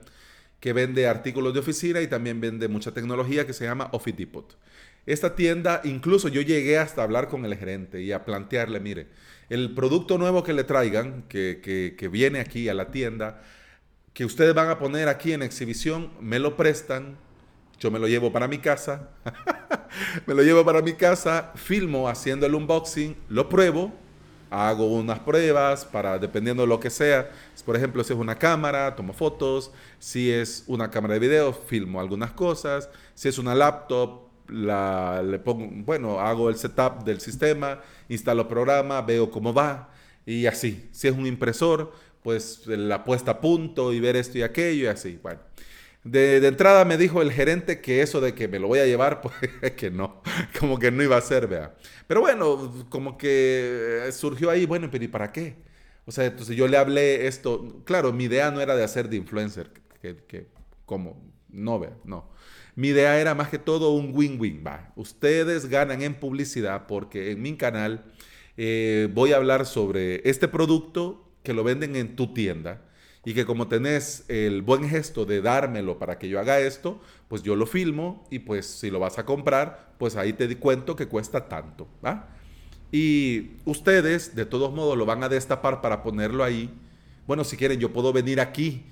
que 0.60 0.72
vende 0.72 1.08
artículos 1.08 1.54
de 1.54 1.60
oficina 1.60 2.00
y 2.00 2.06
también 2.06 2.40
vende 2.40 2.68
mucha 2.68 2.92
tecnología 2.92 3.46
que 3.46 3.52
se 3.52 3.64
llama 3.64 3.88
Office 3.92 4.16
Depot. 4.16 4.56
Esta 5.06 5.34
tienda, 5.34 5.80
incluso 5.84 6.28
yo 6.28 6.42
llegué 6.42 6.78
hasta 6.78 7.02
hablar 7.02 7.28
con 7.28 7.44
el 7.46 7.56
gerente 7.56 8.02
y 8.02 8.12
a 8.12 8.24
plantearle, 8.24 8.80
mire, 8.80 9.08
el 9.48 9.74
producto 9.74 10.18
nuevo 10.18 10.44
que 10.44 10.52
le 10.52 10.64
traigan, 10.64 11.24
que, 11.28 11.60
que 11.96 12.08
viene 12.08 12.40
aquí 12.40 12.68
a 12.68 12.74
la 12.74 12.90
tienda, 12.90 13.42
que 14.12 14.24
ustedes 14.24 14.54
van 14.54 14.68
a 14.68 14.78
poner 14.78 15.08
aquí 15.08 15.32
en 15.32 15.42
exhibición, 15.42 16.10
me 16.20 16.38
lo 16.38 16.56
prestan, 16.56 17.16
yo 17.78 17.90
me 17.90 17.98
lo 17.98 18.06
llevo 18.06 18.30
para 18.30 18.46
mi 18.46 18.58
casa, 18.58 19.08
me 20.26 20.34
lo 20.34 20.42
llevo 20.42 20.64
para 20.64 20.82
mi 20.82 20.92
casa, 20.92 21.52
filmo 21.54 22.08
haciendo 22.08 22.44
el 22.44 22.54
unboxing, 22.54 23.16
lo 23.28 23.48
pruebo 23.48 23.94
hago 24.50 24.86
unas 24.86 25.20
pruebas 25.20 25.84
para, 25.84 26.18
dependiendo 26.18 26.62
de 26.62 26.68
lo 26.68 26.80
que 26.80 26.90
sea, 26.90 27.30
por 27.64 27.76
ejemplo, 27.76 28.02
si 28.02 28.12
es 28.12 28.18
una 28.18 28.36
cámara, 28.36 28.96
tomo 28.96 29.12
fotos, 29.12 29.70
si 29.98 30.30
es 30.30 30.64
una 30.66 30.90
cámara 30.90 31.14
de 31.14 31.20
video, 31.20 31.52
filmo 31.52 32.00
algunas 32.00 32.32
cosas, 32.32 32.90
si 33.14 33.28
es 33.28 33.38
una 33.38 33.54
laptop, 33.54 34.28
la, 34.48 35.22
le 35.22 35.38
pongo, 35.38 35.68
bueno, 35.84 36.18
hago 36.18 36.48
el 36.48 36.56
setup 36.56 37.04
del 37.04 37.20
sistema, 37.20 37.80
instalo 38.08 38.48
programa, 38.48 39.00
veo 39.02 39.30
cómo 39.30 39.54
va 39.54 39.90
y 40.26 40.46
así. 40.46 40.88
Si 40.92 41.06
es 41.06 41.14
un 41.14 41.26
impresor, 41.26 41.92
pues 42.22 42.66
la 42.66 43.04
puesta 43.04 43.32
a 43.32 43.40
punto 43.40 43.92
y 43.92 44.00
ver 44.00 44.16
esto 44.16 44.38
y 44.38 44.42
aquello 44.42 44.84
y 44.84 44.88
así. 44.88 45.18
Bueno, 45.22 45.40
de, 46.04 46.46
entrada 46.46 46.84
me 46.84 46.96
dijo 46.96 47.22
el 47.22 47.32
gerente 47.32 47.80
que 47.80 48.02
eso 48.02 48.20
de 48.20 48.34
que 48.34 48.48
me 48.48 48.58
lo 48.58 48.68
voy 48.68 48.78
a 48.78 48.86
llevar, 48.86 49.20
pues 49.60 49.72
que 49.72 49.90
no, 49.90 50.22
como 50.58 50.78
que 50.78 50.90
no 50.90 51.02
iba 51.02 51.16
a 51.16 51.20
ser, 51.20 51.46
vea. 51.46 51.74
Pero 52.06 52.20
bueno, 52.20 52.86
como 52.88 53.18
que 53.18 54.08
surgió 54.12 54.50
ahí, 54.50 54.66
bueno, 54.66 54.88
pero 54.90 55.04
¿y 55.04 55.08
para 55.08 55.32
qué? 55.32 55.56
O 56.06 56.12
sea, 56.12 56.24
entonces 56.26 56.56
yo 56.56 56.66
le 56.66 56.76
hablé 56.76 57.26
esto, 57.26 57.82
claro, 57.84 58.12
mi 58.12 58.24
idea 58.24 58.50
no 58.50 58.60
era 58.60 58.74
de 58.74 58.82
hacer 58.84 59.08
de 59.08 59.16
influencer, 59.16 59.70
que, 60.00 60.16
que 60.26 60.48
como, 60.86 61.22
no, 61.50 61.78
vea, 61.78 61.96
no. 62.04 62.30
Mi 62.74 62.88
idea 62.88 63.20
era 63.20 63.34
más 63.34 63.48
que 63.48 63.58
todo 63.58 63.92
un 63.92 64.12
win-win, 64.14 64.64
va. 64.66 64.92
Ustedes 64.96 65.66
ganan 65.66 66.02
en 66.02 66.14
publicidad 66.14 66.86
porque 66.86 67.32
en 67.32 67.42
mi 67.42 67.56
canal 67.56 68.04
eh, 68.56 69.08
voy 69.12 69.32
a 69.32 69.36
hablar 69.36 69.66
sobre 69.66 70.28
este 70.28 70.48
producto 70.48 71.30
que 71.42 71.52
lo 71.52 71.64
venden 71.64 71.96
en 71.96 72.16
tu 72.16 72.32
tienda 72.32 72.82
y 73.24 73.34
que 73.34 73.44
como 73.44 73.68
tenés 73.68 74.24
el 74.28 74.62
buen 74.62 74.88
gesto 74.88 75.26
de 75.26 75.42
dármelo 75.42 75.98
para 75.98 76.18
que 76.18 76.28
yo 76.28 76.40
haga 76.40 76.60
esto, 76.60 77.00
pues 77.28 77.42
yo 77.42 77.54
lo 77.54 77.66
filmo 77.66 78.24
y 78.30 78.40
pues 78.40 78.66
si 78.66 78.90
lo 78.90 78.98
vas 78.98 79.18
a 79.18 79.26
comprar, 79.26 79.94
pues 79.98 80.16
ahí 80.16 80.32
te 80.32 80.48
di 80.48 80.56
cuento 80.56 80.96
que 80.96 81.06
cuesta 81.06 81.48
tanto, 81.48 81.86
¿va? 82.04 82.28
Y 82.92 83.52
ustedes 83.66 84.34
de 84.34 84.46
todos 84.46 84.72
modos 84.72 84.96
lo 84.96 85.06
van 85.06 85.22
a 85.22 85.28
destapar 85.28 85.80
para 85.80 86.02
ponerlo 86.02 86.42
ahí. 86.42 86.70
Bueno, 87.26 87.44
si 87.44 87.56
quieren 87.56 87.78
yo 87.78 87.92
puedo 87.92 88.12
venir 88.12 88.40
aquí 88.40 88.86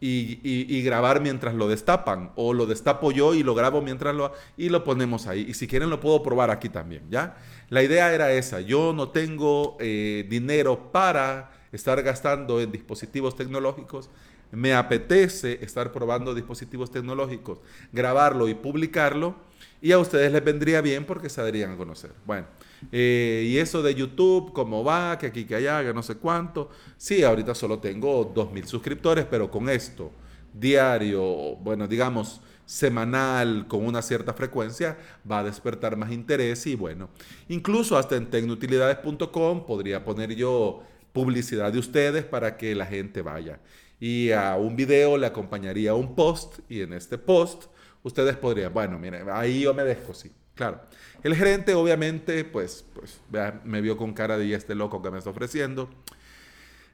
y, 0.00 0.82
grabar 0.82 1.20
mientras 1.20 1.54
lo 1.54 1.68
destapan 1.68 2.30
o 2.36 2.52
lo 2.52 2.66
destapo 2.66 3.10
yo 3.10 3.34
y 3.34 3.42
lo 3.42 3.54
grabo 3.54 3.80
mientras 3.80 4.14
lo 4.14 4.32
y 4.56 4.68
lo 4.68 4.84
ponemos 4.84 5.26
ahí. 5.26 5.46
Y 5.48 5.54
si 5.54 5.66
quieren 5.66 5.90
lo 5.90 6.00
puedo 6.00 6.22
probar 6.22 6.50
aquí 6.50 6.68
también, 6.68 7.04
¿ya? 7.10 7.36
La 7.70 7.82
idea 7.82 8.12
era 8.12 8.32
esa. 8.32 8.60
Yo 8.60 8.92
no 8.92 9.08
tengo 9.08 9.76
eh, 9.80 10.26
dinero 10.28 10.92
para 10.92 11.52
estar 11.72 12.02
gastando 12.02 12.60
en 12.60 12.70
dispositivos 12.70 13.34
tecnológicos, 13.34 14.10
me 14.52 14.74
apetece 14.74 15.58
estar 15.62 15.90
probando 15.90 16.34
dispositivos 16.34 16.90
tecnológicos, 16.90 17.58
grabarlo 17.92 18.48
y 18.48 18.54
publicarlo, 18.54 19.34
y 19.82 19.92
a 19.92 19.98
ustedes 19.98 20.32
les 20.32 20.44
vendría 20.44 20.80
bien 20.80 21.04
porque 21.04 21.28
se 21.28 21.42
darían 21.42 21.72
a 21.72 21.76
conocer. 21.76 22.12
Bueno, 22.24 22.46
eh, 22.92 23.44
y 23.46 23.58
eso 23.58 23.82
de 23.82 23.94
YouTube, 23.94 24.52
cómo 24.52 24.84
va, 24.84 25.18
que 25.18 25.26
aquí, 25.26 25.44
que 25.44 25.56
allá, 25.56 25.82
que 25.84 25.94
no 25.94 26.02
sé 26.02 26.16
cuánto. 26.16 26.70
Sí, 26.96 27.22
ahorita 27.22 27.54
solo 27.54 27.78
tengo 27.78 28.32
2.000 28.34 28.66
suscriptores, 28.66 29.24
pero 29.24 29.50
con 29.50 29.68
esto, 29.68 30.10
diario, 30.52 31.56
bueno, 31.56 31.86
digamos, 31.86 32.40
semanal 32.66 33.66
con 33.68 33.84
una 33.84 34.02
cierta 34.02 34.32
frecuencia 34.32 34.96
va 35.30 35.40
a 35.40 35.44
despertar 35.44 35.96
más 35.96 36.12
interés 36.12 36.66
y 36.66 36.74
bueno, 36.74 37.10
incluso 37.48 37.98
hasta 37.98 38.16
en 38.16 38.30
tecnutilidades.com 38.30 39.66
podría 39.66 40.04
poner 40.04 40.34
yo 40.34 40.82
publicidad 41.12 41.72
de 41.72 41.78
ustedes 41.78 42.24
para 42.24 42.56
que 42.56 42.74
la 42.74 42.86
gente 42.86 43.22
vaya. 43.22 43.60
Y 44.00 44.32
a 44.32 44.56
un 44.56 44.76
video 44.76 45.16
le 45.16 45.26
acompañaría 45.26 45.94
un 45.94 46.14
post 46.14 46.58
y 46.68 46.80
en 46.80 46.92
este 46.92 47.18
post 47.18 47.66
ustedes 48.02 48.36
podrían, 48.36 48.72
bueno, 48.72 48.98
miren, 48.98 49.28
ahí 49.30 49.62
yo 49.62 49.74
me 49.74 49.82
sí 50.12 50.32
Claro. 50.54 50.80
El 51.22 51.34
gerente 51.34 51.74
obviamente 51.74 52.44
pues, 52.44 52.84
pues 52.94 53.20
me 53.64 53.80
vio 53.80 53.96
con 53.96 54.12
cara 54.12 54.38
de 54.38 54.54
este 54.54 54.74
loco 54.74 55.02
que 55.02 55.10
me 55.10 55.18
está 55.18 55.30
ofreciendo. 55.30 55.88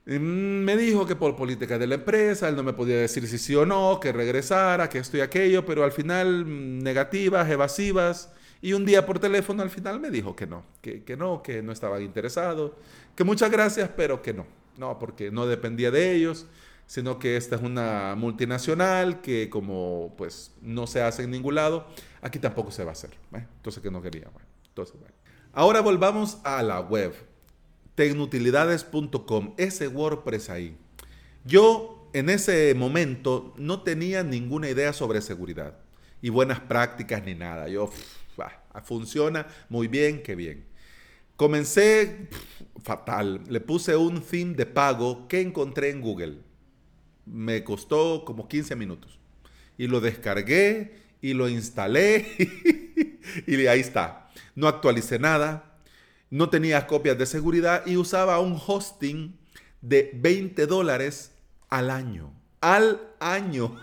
Mm, 0.06 0.64
me 0.64 0.76
dijo 0.76 1.06
que 1.06 1.14
por 1.14 1.36
política 1.36 1.78
de 1.78 1.86
la 1.86 1.96
empresa, 1.96 2.48
él 2.48 2.56
no 2.56 2.62
me 2.62 2.72
podía 2.72 2.96
decir 2.96 3.26
si 3.26 3.38
sí 3.38 3.54
o 3.54 3.66
no, 3.66 4.00
que 4.00 4.12
regresara, 4.12 4.88
que 4.88 4.98
esto 4.98 5.16
y 5.16 5.20
aquello, 5.20 5.64
pero 5.66 5.84
al 5.84 5.92
final 5.92 6.46
mm, 6.46 6.82
negativas, 6.82 7.48
evasivas. 7.50 8.32
Y 8.62 8.72
un 8.72 8.84
día 8.84 9.06
por 9.06 9.18
teléfono 9.18 9.62
al 9.62 9.70
final 9.70 10.00
me 10.00 10.10
dijo 10.10 10.36
que 10.36 10.46
no, 10.46 10.64
que, 10.82 11.02
que 11.04 11.16
no, 11.16 11.42
que 11.42 11.62
no 11.62 11.72
estaba 11.72 12.00
interesado, 12.00 12.76
que 13.16 13.24
muchas 13.24 13.50
gracias, 13.50 13.90
pero 13.96 14.22
que 14.22 14.34
no. 14.34 14.46
No, 14.78 14.98
porque 14.98 15.30
no 15.30 15.46
dependía 15.46 15.90
de 15.90 16.14
ellos, 16.14 16.46
sino 16.86 17.18
que 17.18 17.36
esta 17.36 17.56
es 17.56 17.62
una 17.62 18.14
multinacional 18.16 19.20
que 19.20 19.48
como 19.50 20.14
pues 20.16 20.52
no 20.62 20.86
se 20.86 21.02
hace 21.02 21.24
en 21.24 21.30
ningún 21.30 21.54
lado, 21.54 21.86
aquí 22.22 22.38
tampoco 22.38 22.70
se 22.70 22.84
va 22.84 22.90
a 22.90 22.92
hacer. 22.92 23.10
Entonces 23.32 23.82
que 23.82 23.90
no 23.90 24.02
quería. 24.02 24.28
entonces, 24.68 24.96
Ahora 25.52 25.80
volvamos 25.80 26.38
a 26.44 26.62
la 26.62 26.80
web. 26.80 27.14
Tecnutilidades.com, 27.94 29.54
ese 29.56 29.88
WordPress 29.88 30.50
ahí. 30.50 30.76
Yo 31.44 32.08
en 32.12 32.30
ese 32.30 32.74
momento 32.74 33.54
no 33.56 33.82
tenía 33.82 34.22
ninguna 34.22 34.68
idea 34.68 34.92
sobre 34.92 35.20
seguridad 35.20 35.78
y 36.22 36.28
buenas 36.28 36.60
prácticas 36.60 37.24
ni 37.24 37.34
nada. 37.34 37.68
Yo 37.68 37.90
funciona 38.84 39.46
muy 39.68 39.88
bien, 39.88 40.22
qué 40.22 40.34
bien. 40.34 40.66
Comencé 41.36 42.28
fatal. 42.82 43.42
Le 43.48 43.60
puse 43.60 43.96
un 43.96 44.20
theme 44.20 44.54
de 44.54 44.66
pago 44.66 45.26
que 45.28 45.40
encontré 45.40 45.90
en 45.90 46.00
Google. 46.00 46.38
Me 47.24 47.64
costó 47.64 48.24
como 48.24 48.48
15 48.48 48.76
minutos. 48.76 49.18
Y 49.78 49.86
lo 49.86 50.00
descargué 50.00 51.00
y 51.20 51.34
lo 51.34 51.48
instalé 51.48 52.26
y 53.46 53.66
ahí 53.66 53.80
está. 53.80 54.30
No 54.54 54.68
actualicé 54.68 55.18
nada, 55.18 55.76
no 56.30 56.48
tenía 56.50 56.86
copias 56.86 57.18
de 57.18 57.26
seguridad 57.26 57.84
y 57.86 57.96
usaba 57.96 58.38
un 58.40 58.60
hosting 58.64 59.36
de 59.80 60.10
20 60.14 60.66
dólares 60.66 61.32
al 61.68 61.90
año. 61.90 62.32
Al 62.60 63.00
año. 63.20 63.76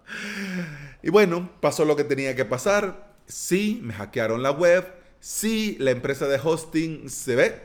y 1.02 1.10
bueno, 1.10 1.50
pasó 1.60 1.84
lo 1.84 1.96
que 1.96 2.04
tenía 2.04 2.34
que 2.34 2.44
pasar. 2.44 3.14
Sí, 3.26 3.80
me 3.82 3.94
hackearon 3.94 4.42
la 4.42 4.50
web. 4.50 4.86
Sí, 5.20 5.76
la 5.78 5.90
empresa 5.90 6.26
de 6.26 6.40
hosting 6.42 7.08
se 7.08 7.36
ve. 7.36 7.62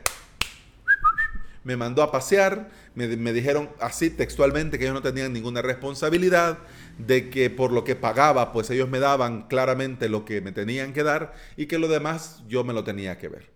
Me 1.64 1.76
mandó 1.76 2.02
a 2.02 2.12
pasear. 2.12 2.70
Me, 2.94 3.08
me 3.16 3.32
dijeron 3.32 3.70
así 3.80 4.10
textualmente 4.10 4.78
que 4.78 4.84
ellos 4.84 4.94
no 4.94 5.02
tenían 5.02 5.32
ninguna 5.32 5.62
responsabilidad 5.62 6.58
de 6.98 7.30
que 7.30 7.50
por 7.50 7.72
lo 7.72 7.84
que 7.84 7.96
pagaba, 7.96 8.52
pues 8.52 8.70
ellos 8.70 8.88
me 8.88 8.98
daban 8.98 9.48
claramente 9.48 10.08
lo 10.08 10.24
que 10.24 10.40
me 10.40 10.52
tenían 10.52 10.92
que 10.92 11.02
dar 11.02 11.34
y 11.56 11.66
que 11.66 11.78
lo 11.78 11.88
demás 11.88 12.42
yo 12.48 12.64
me 12.64 12.72
lo 12.72 12.84
tenía 12.84 13.18
que 13.18 13.28
ver. 13.28 13.50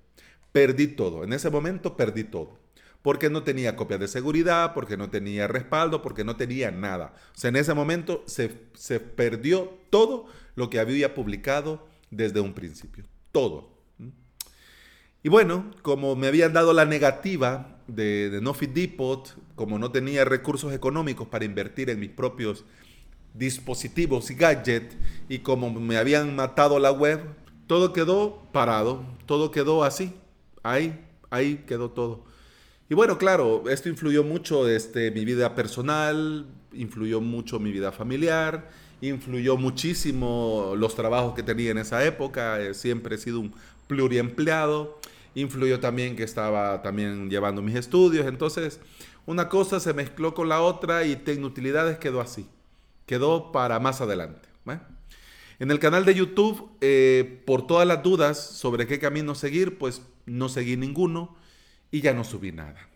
Perdí 0.53 0.89
todo. 0.89 1.25
En 1.25 1.33
ese 1.33 1.51
momento 1.51 1.97
perdí 1.97 2.25
todo 2.25 2.61
porque 3.03 3.31
no 3.31 3.43
tenía 3.43 3.77
copia 3.77 3.99
de 3.99 4.09
seguridad, 4.09 4.75
porque 4.75 4.97
no 4.97 5.11
tenía 5.11 5.47
respaldo, 5.47 6.03
porque 6.03 6.25
no 6.25 6.37
tenía 6.37 6.71
nada. 6.71 7.15
O 7.35 7.39
sea, 7.39 7.49
en 7.49 7.57
ese 7.57 7.75
momento 7.75 8.25
se, 8.27 8.49
perdió 9.01 9.79
todo 9.91 10.27
lo 10.55 10.69
que 10.69 10.81
había 10.81 11.15
publicado 11.15 11.87
desde 12.11 12.41
un 12.41 12.53
principio. 12.53 13.05
Todo. 13.33 13.71
Y 15.23 15.29
bueno, 15.29 15.71
como 15.83 16.17
me 16.17 16.27
habían 16.27 16.53
dado 16.53 16.73
la 16.73 16.85
negativa 16.85 17.79
de, 17.87 18.31
de 18.31 18.41
No 18.41 18.55
Fit 18.55 18.73
Depot, 18.73 19.37
como 19.55 19.79
no 19.79 19.93
tenía 19.93 20.25
recursos 20.25 20.73
económicos 20.73 21.29
para 21.29 21.45
invertir 21.45 21.91
en 21.91 22.01
mis 22.01 22.11
propios 22.11 22.65
dispositivos 23.35 24.31
y 24.31 24.35
gadgets, 24.35 24.97
y 25.29 25.39
como 25.39 25.71
me 25.71 25.97
habían 25.97 26.35
matado 26.35 26.79
la 26.79 26.93
web, 26.93 27.21
todo 27.67 27.93
quedó 27.93 28.43
parado, 28.53 29.05
todo 29.27 29.51
quedó 29.51 29.85
así, 29.85 30.13
ahí, 30.63 31.07
ahí 31.31 31.65
quedó 31.67 31.91
todo. 31.91 32.25
Y 32.89 32.95
bueno, 32.95 33.19
claro, 33.19 33.71
esto 33.71 33.89
influyó 33.89 34.25
mucho 34.25 34.69
este, 34.69 35.13
mi 35.13 35.25
vida 35.25 35.55
personal, 35.55 36.47
influyó 36.73 37.21
mucho 37.21 37.61
mi 37.61 37.71
vida 37.71 37.93
familiar, 37.93 38.69
influyó 39.01 39.57
muchísimo 39.57 40.75
los 40.77 40.97
trabajos 40.97 41.35
que 41.35 41.45
tenía 41.45 41.71
en 41.71 41.79
esa 41.79 42.05
época, 42.05 42.61
eh, 42.61 42.75
siempre 42.75 43.15
he 43.15 43.19
sido 43.19 43.41
un 43.41 43.55
pluriempleado, 43.87 44.99
influyó 45.35 45.81
también 45.81 46.17
que 46.17 46.25
estaba 46.25 46.83
también 46.83 47.31
llevando 47.31 47.63
mis 47.63 47.77
estudios, 47.77 48.27
entonces 48.27 48.81
una 49.27 49.49
cosa 49.49 49.81
se 49.81 49.95
mezcló 49.95 50.35
con 50.35 50.49
la 50.49 50.61
otra 50.61 51.05
y 51.05 51.17
Tecnutilidades 51.17 51.99
quedó 51.99 52.21
así, 52.21 52.49
quedó 53.11 53.51
para 53.51 53.81
más 53.81 54.01
adelante. 54.01 54.49
En 55.59 55.73
el 55.73 55.81
canal 55.81 56.05
de 56.05 56.15
YouTube, 56.15 56.71
eh, 56.81 57.43
por 57.45 57.67
todas 57.67 57.87
las 57.87 58.05
dudas 58.05 58.39
sobre 58.39 58.87
qué 58.87 59.01
camino 59.01 59.35
seguir, 59.35 59.79
pues 59.79 60.01
no 60.27 60.49
seguí 60.49 60.77
ninguno 60.77 61.37
y 61.91 62.03
ya 62.03 62.15
no 62.15 62.23
subí 62.23 62.53
nada. 62.53 62.89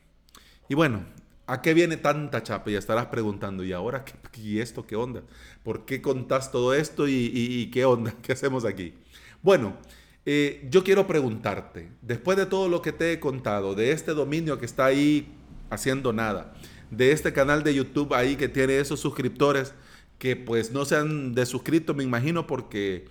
Y 0.69 0.75
bueno, 0.77 1.05
¿a 1.49 1.61
qué 1.61 1.75
viene 1.75 1.97
tanta 1.97 2.45
chapa? 2.45 2.71
Y 2.71 2.77
estarás 2.77 3.07
preguntando, 3.07 3.65
¿y 3.65 3.73
ahora 3.73 4.05
qué, 4.05 4.41
y 4.41 4.61
esto 4.61 4.87
qué 4.87 4.95
onda? 4.95 5.23
¿Por 5.65 5.85
qué 5.85 6.01
contás 6.01 6.53
todo 6.53 6.75
esto 6.75 7.09
y, 7.09 7.69
qué 7.73 7.85
onda? 7.85 8.15
¿Qué 8.23 8.33
hacemos 8.33 8.65
aquí? 8.65 8.95
Bueno, 9.43 9.77
eh, 10.25 10.67
yo 10.71 10.85
quiero 10.85 11.09
preguntarte, 11.09 11.91
después 12.01 12.39
de 12.39 12.47
todo 12.47 12.69
lo 12.69 12.83
que 12.83 12.93
te 12.93 13.13
he 13.13 13.21
contado, 13.21 13.75
de 13.75 13.91
este 13.91 14.13
dominio 14.13 14.59
que 14.59 14.67
está 14.67 14.87
ahí 14.87 15.35
haciendo 15.71 16.13
nada, 16.13 16.55
de 16.91 17.11
este 17.11 17.33
canal 17.33 17.65
de 17.65 17.75
YouTube 17.75 18.15
ahí 18.15 18.37
que 18.37 18.49
tiene 18.49 18.79
esos 18.79 19.01
suscriptores 19.01 19.75
que 20.19 20.37
pues 20.37 20.73
no 20.73 20.85
se 20.85 20.97
han 20.97 21.35
desuscrito, 21.35 21.95
me 21.95 22.05
imagino, 22.05 22.47
porque 22.47 23.09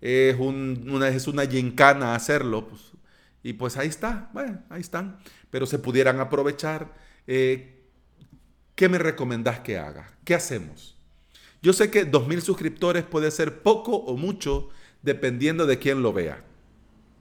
es, 0.00 0.36
una, 0.38 1.08
es 1.08 1.26
una 1.26 1.46
gincana 1.46 2.14
hacerlo, 2.14 2.68
pues, 2.68 2.92
y 3.42 3.52
pues 3.52 3.76
ahí 3.76 3.88
está, 3.88 4.30
bueno, 4.32 4.60
ahí 4.68 4.80
están. 4.80 5.18
Pero 5.50 5.66
se 5.66 5.78
pudieran 5.78 6.18
aprovechar. 6.18 6.96
Eh, 7.28 7.84
¿Qué 8.74 8.88
me 8.88 8.98
recomendás 8.98 9.60
que 9.60 9.78
haga? 9.78 10.10
¿Qué 10.24 10.34
hacemos? 10.34 10.98
Yo 11.62 11.72
sé 11.72 11.90
que 11.90 12.10
2.000 12.10 12.40
suscriptores 12.40 13.04
puede 13.04 13.30
ser 13.30 13.62
poco 13.62 13.96
o 13.96 14.16
mucho 14.16 14.70
dependiendo 15.02 15.64
de 15.66 15.78
quién 15.78 16.02
lo 16.02 16.12
vea. 16.12 16.42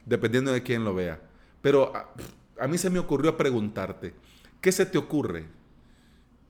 Dependiendo 0.05 0.51
de 0.51 0.63
quién 0.63 0.83
lo 0.83 0.95
vea. 0.95 1.21
Pero 1.61 1.95
a, 1.95 2.11
a 2.59 2.67
mí 2.67 2.77
se 2.77 2.89
me 2.89 2.99
ocurrió 2.99 3.37
preguntarte, 3.37 4.13
¿qué 4.61 4.71
se 4.71 4.85
te 4.85 4.97
ocurre? 4.97 5.45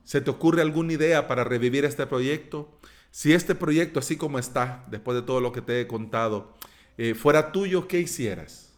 ¿Se 0.06 0.20
te 0.20 0.30
ocurre 0.30 0.62
alguna 0.62 0.92
idea 0.92 1.26
para 1.26 1.42
revivir 1.42 1.84
este 1.84 2.06
proyecto? 2.06 2.70
Si 3.10 3.32
este 3.32 3.56
proyecto, 3.56 3.98
así 3.98 4.16
como 4.16 4.38
está, 4.38 4.84
después 4.88 5.16
de 5.16 5.22
todo 5.22 5.40
lo 5.40 5.50
que 5.50 5.62
te 5.62 5.80
he 5.80 5.88
contado, 5.88 6.54
eh, 6.96 7.14
fuera 7.14 7.50
tuyo, 7.50 7.88
¿qué 7.88 7.98
hicieras? 7.98 8.72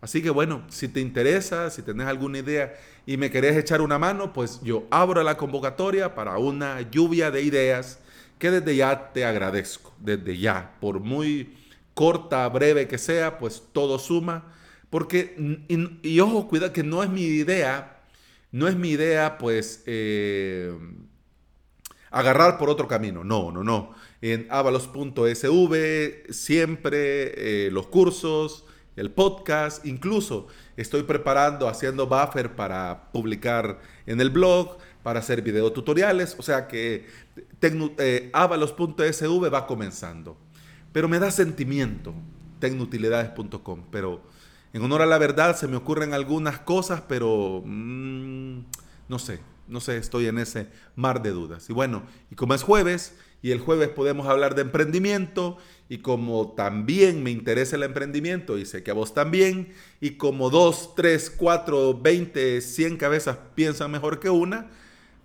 Así 0.00 0.22
que 0.22 0.30
bueno, 0.30 0.64
si 0.70 0.88
te 0.88 1.00
interesa, 1.00 1.68
si 1.68 1.82
tenés 1.82 2.06
alguna 2.06 2.38
idea 2.38 2.74
y 3.04 3.18
me 3.18 3.30
querés 3.30 3.54
echar 3.58 3.82
una 3.82 3.98
mano, 3.98 4.32
pues 4.32 4.62
yo 4.62 4.86
abro 4.90 5.22
la 5.22 5.36
convocatoria 5.36 6.14
para 6.14 6.38
una 6.38 6.80
lluvia 6.90 7.30
de 7.30 7.42
ideas 7.42 7.98
que 8.38 8.50
desde 8.50 8.74
ya 8.74 9.12
te 9.12 9.26
agradezco, 9.26 9.92
desde 10.00 10.38
ya, 10.38 10.74
por 10.80 11.00
muy 11.00 11.54
corta, 11.92 12.48
breve 12.48 12.88
que 12.88 12.96
sea, 12.96 13.38
pues 13.38 13.62
todo 13.72 13.98
suma, 13.98 14.54
porque, 14.88 15.36
y, 16.02 16.20
ojo, 16.20 16.48
cuida 16.48 16.72
que 16.72 16.82
no 16.82 17.02
es 17.02 17.10
mi 17.10 17.24
idea, 17.24 18.01
no 18.52 18.68
es 18.68 18.76
mi 18.76 18.90
idea, 18.90 19.38
pues, 19.38 19.82
eh, 19.86 20.72
agarrar 22.10 22.58
por 22.58 22.70
otro 22.70 22.86
camino, 22.86 23.24
no, 23.24 23.50
no, 23.50 23.64
no. 23.64 23.94
En 24.20 24.46
avalos.sv 24.50 26.32
siempre 26.32 27.66
eh, 27.66 27.70
los 27.72 27.88
cursos, 27.88 28.66
el 28.94 29.10
podcast, 29.10 29.84
incluso 29.86 30.46
estoy 30.76 31.02
preparando, 31.04 31.66
haciendo 31.66 32.06
buffer 32.06 32.54
para 32.54 33.10
publicar 33.10 33.80
en 34.06 34.20
el 34.20 34.30
blog, 34.30 34.76
para 35.02 35.20
hacer 35.20 35.42
videotutoriales, 35.42 36.36
o 36.38 36.42
sea 36.42 36.68
que 36.68 37.06
eh, 37.62 38.30
avalos.sv 38.32 39.52
va 39.52 39.66
comenzando. 39.66 40.36
Pero 40.92 41.08
me 41.08 41.18
da 41.18 41.30
sentimiento, 41.30 42.14
tecnutilidades.com, 42.60 43.84
pero 43.90 44.22
en 44.72 44.82
honor 44.82 45.02
a 45.02 45.06
la 45.06 45.18
verdad 45.18 45.56
se 45.56 45.68
me 45.68 45.76
ocurren 45.76 46.14
algunas 46.14 46.58
cosas, 46.60 47.02
pero 47.08 47.62
mm, 47.64 48.60
no 49.08 49.18
sé, 49.18 49.40
no 49.68 49.80
sé, 49.80 49.96
estoy 49.96 50.26
en 50.26 50.38
ese 50.38 50.68
mar 50.96 51.22
de 51.22 51.30
dudas. 51.30 51.68
Y 51.68 51.72
bueno, 51.72 52.02
y 52.30 52.34
como 52.34 52.54
es 52.54 52.62
jueves, 52.62 53.14
y 53.42 53.50
el 53.50 53.58
jueves 53.58 53.88
podemos 53.88 54.28
hablar 54.28 54.54
de 54.54 54.62
emprendimiento 54.62 55.58
y 55.88 55.98
como 55.98 56.52
también 56.52 57.22
me 57.22 57.32
interesa 57.32 57.76
el 57.76 57.82
emprendimiento 57.82 58.56
y 58.56 58.64
sé 58.64 58.84
que 58.84 58.92
a 58.92 58.94
vos 58.94 59.14
también 59.14 59.72
y 60.00 60.12
como 60.12 60.48
dos, 60.48 60.94
tres, 60.94 61.28
cuatro, 61.28 61.98
veinte, 62.00 62.60
cien 62.60 62.96
cabezas 62.96 63.38
piensan 63.56 63.90
mejor 63.90 64.20
que 64.20 64.30
una, 64.30 64.70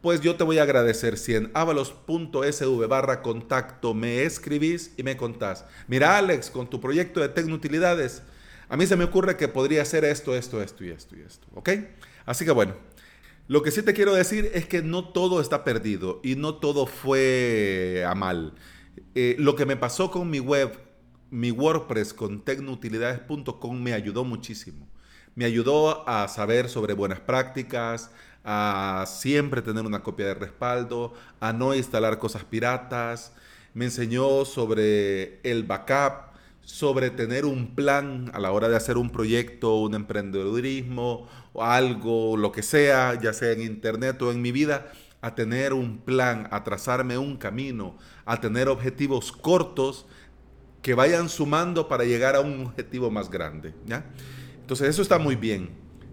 pues 0.02 0.22
yo 0.22 0.36
te 0.36 0.44
voy 0.44 0.58
a 0.58 0.64
agradecer 0.64 1.18
si 1.18 1.36
en 1.36 1.52
avalos.sv 1.54 2.88
barra 2.88 3.22
contacto 3.22 3.94
me 3.94 4.24
escribís 4.24 4.94
y 4.98 5.04
me 5.04 5.16
contás. 5.16 5.66
Mira 5.88 6.18
Alex, 6.18 6.50
con 6.50 6.70
tu 6.70 6.82
proyecto 6.82 7.20
de 7.20 7.30
Tecnutilidades, 7.30 8.24
a 8.70 8.78
mí 8.78 8.86
se 8.86 8.96
me 8.96 9.04
ocurre 9.04 9.38
que 9.38 9.48
podría 9.48 9.84
ser 9.86 10.06
esto, 10.06 10.36
esto, 10.36 10.62
esto 10.62 10.84
y 10.84 10.90
esto 10.90 11.16
y 11.16 11.22
esto, 11.22 11.48
¿ok? 11.54 11.70
Así 12.26 12.46
que 12.46 12.52
bueno, 12.52 12.76
lo 13.48 13.64
que 13.64 13.72
sí 13.72 13.82
te 13.82 13.94
quiero 13.94 14.14
decir 14.14 14.52
es 14.54 14.68
que 14.68 14.82
no 14.82 15.10
todo 15.10 15.40
está 15.40 15.64
perdido 15.64 16.20
y 16.24 16.36
no 16.36 16.56
todo 16.56 16.86
fue 16.86 18.04
a 18.06 18.14
mal. 18.14 18.54
Eh, 19.16 19.36
lo 19.40 19.56
que 19.56 19.66
me 19.66 19.78
pasó 19.78 20.12
con 20.12 20.30
mi 20.30 20.40
web, 20.40 20.78
mi 21.32 21.52
WordPress 21.52 22.14
con 22.14 22.44
tecnutilidades.com 22.44 23.82
me 23.82 23.94
ayudó 23.94 24.26
muchísimo. 24.26 24.88
Me 25.36 25.46
ayudó 25.46 26.08
a 26.10 26.28
saber 26.28 26.68
sobre 26.68 26.94
buenas 26.94 27.22
prácticas, 27.22 28.12
a 28.44 29.06
siempre 29.08 29.62
tener 29.62 29.86
una 29.86 30.04
copia 30.04 30.26
de 30.26 30.34
respaldo, 30.34 31.14
a 31.40 31.54
no 31.54 31.74
instalar 31.74 32.20
cosas 32.20 32.44
piratas. 32.44 33.34
Me 33.74 33.86
enseñó 33.86 34.44
sobre 34.46 35.40
el 35.44 35.64
backup, 35.64 36.27
sobre 36.68 37.12
tener 37.12 37.46
un 37.46 37.76
plan 37.76 38.30
a 38.34 38.42
la 38.42 38.52
hora 38.52 38.68
de 38.68 38.76
hacer 38.76 38.98
un 38.98 39.10
proyecto, 39.10 39.78
un 39.78 39.94
emprendedurismo 39.96 41.26
o 41.54 41.64
algo, 41.64 42.36
lo 42.36 42.52
que 42.52 42.62
sea, 42.62 43.18
ya 43.18 43.32
sea 43.32 43.54
en 43.54 43.62
internet 43.62 44.22
o 44.22 44.34
en 44.34 44.42
mi 44.42 44.52
vida, 44.52 44.92
a 45.22 45.34
tener 45.34 45.72
un 45.72 46.00
plan, 46.00 46.50
a 46.52 46.66
trazarme 46.66 47.18
un 47.18 47.38
camino, 47.38 47.98
a 48.26 48.42
tener 48.42 48.68
objetivos 48.68 49.32
cortos 49.32 50.08
que 50.82 50.94
vayan 50.94 51.30
sumando 51.30 51.88
para 51.88 52.04
llegar 52.04 52.36
a 52.36 52.42
un 52.42 52.66
objetivo 52.66 53.10
más 53.10 53.32
grande. 53.32 53.74
¿ya? 53.86 54.06
Entonces 54.60 54.90
eso 54.90 55.02
está 55.02 55.18
muy 55.18 55.38
bien. 55.38 55.70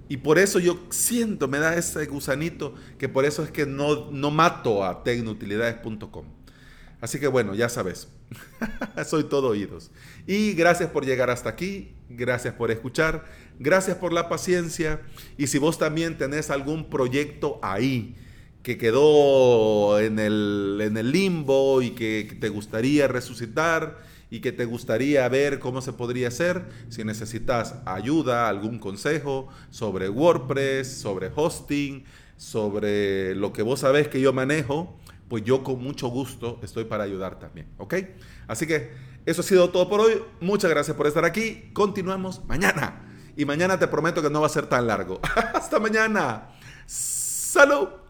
Y 0.09 0.19
por 0.19 0.39
eso 0.39 0.61
yo 0.61 0.79
siento, 0.89 1.49
me 1.49 1.59
da 1.59 1.75
ese 1.75 2.07
gusanito, 2.07 2.77
que 2.97 3.09
por 3.09 3.25
eso 3.25 3.43
es 3.43 3.51
que 3.51 3.67
no, 3.67 4.09
no 4.13 4.31
mato 4.31 4.85
a 4.85 5.03
tecnutilidades.com. 5.03 6.44
Así 7.05 7.21
que 7.21 7.27
bueno, 7.27 7.55
ya 7.55 7.69
sabes, 7.69 8.09
soy 9.07 9.25
todo 9.25 9.49
oídos. 9.49 9.91
Y 10.27 10.55
gracias 10.55 10.89
por 10.89 11.05
llegar 11.05 11.29
hasta 11.29 11.51
aquí, 11.51 11.91
gracias 12.09 12.55
por 12.55 12.71
escuchar, 12.71 13.27
gracias 13.59 13.99
por 13.99 14.15
la 14.15 14.31
paciencia. 14.31 15.03
Y 15.37 15.49
si 15.49 15.59
vos 15.59 15.77
también 15.79 16.17
tenés 16.17 16.49
algún 16.49 16.89
proyecto 16.89 17.61
ahí 17.61 18.17
que 18.63 18.79
quedó 18.79 20.01
en 20.01 20.19
el, 20.19 20.79
en 20.81 20.97
el 20.97 21.13
limbo 21.13 21.83
y 21.83 21.91
que 21.91 22.39
te 22.41 22.49
gustaría 22.49 23.07
resucitar 23.07 23.99
y 24.31 24.41
que 24.41 24.53
te 24.53 24.65
gustaría 24.65 25.29
ver 25.29 25.59
cómo 25.59 25.83
se 25.83 25.93
podría 25.93 26.29
hacer, 26.29 26.65
si 26.89 27.05
necesitas 27.05 27.75
ayuda, 27.85 28.49
algún 28.49 28.79
consejo 28.79 29.49
sobre 29.69 30.09
WordPress, 30.09 30.89
sobre 30.89 31.31
hosting, 31.37 32.07
sobre 32.39 33.35
lo 33.35 33.53
que 33.53 33.61
vos 33.61 33.81
sabés 33.81 34.09
que 34.09 34.23
yo 34.23 34.33
manejo, 34.33 34.99
pues 35.35 35.43
yo 35.43 35.65
con 35.65 35.83
mucho 35.83 36.07
gusto 36.07 36.61
estoy 36.63 36.85
para 36.85 37.03
ayudar 37.03 37.41
también, 37.41 37.67
¿ok? 37.79 37.95
Así 38.47 38.69
que 38.69 38.93
eso 39.27 39.41
ha 39.41 39.45
sido 39.45 39.69
todo 39.71 39.89
por 39.89 39.99
hoy. 39.99 40.23
Muchas 40.41 40.71
gracias 40.71 40.97
por 40.97 41.09
estar 41.09 41.25
aquí. 41.25 41.73
Continuamos 41.73 42.45
mañana. 42.45 43.05
Y 43.37 43.45
mañana 43.45 43.77
te 43.77 43.89
prometo 43.89 44.23
que 44.23 44.31
no 44.31 44.43
va 44.43 44.47
a 44.47 44.51
ser 44.51 44.69
tan 44.69 44.87
largo. 44.87 45.19
Hasta 45.55 45.81
mañana. 45.81 46.51
Salud. 46.87 48.04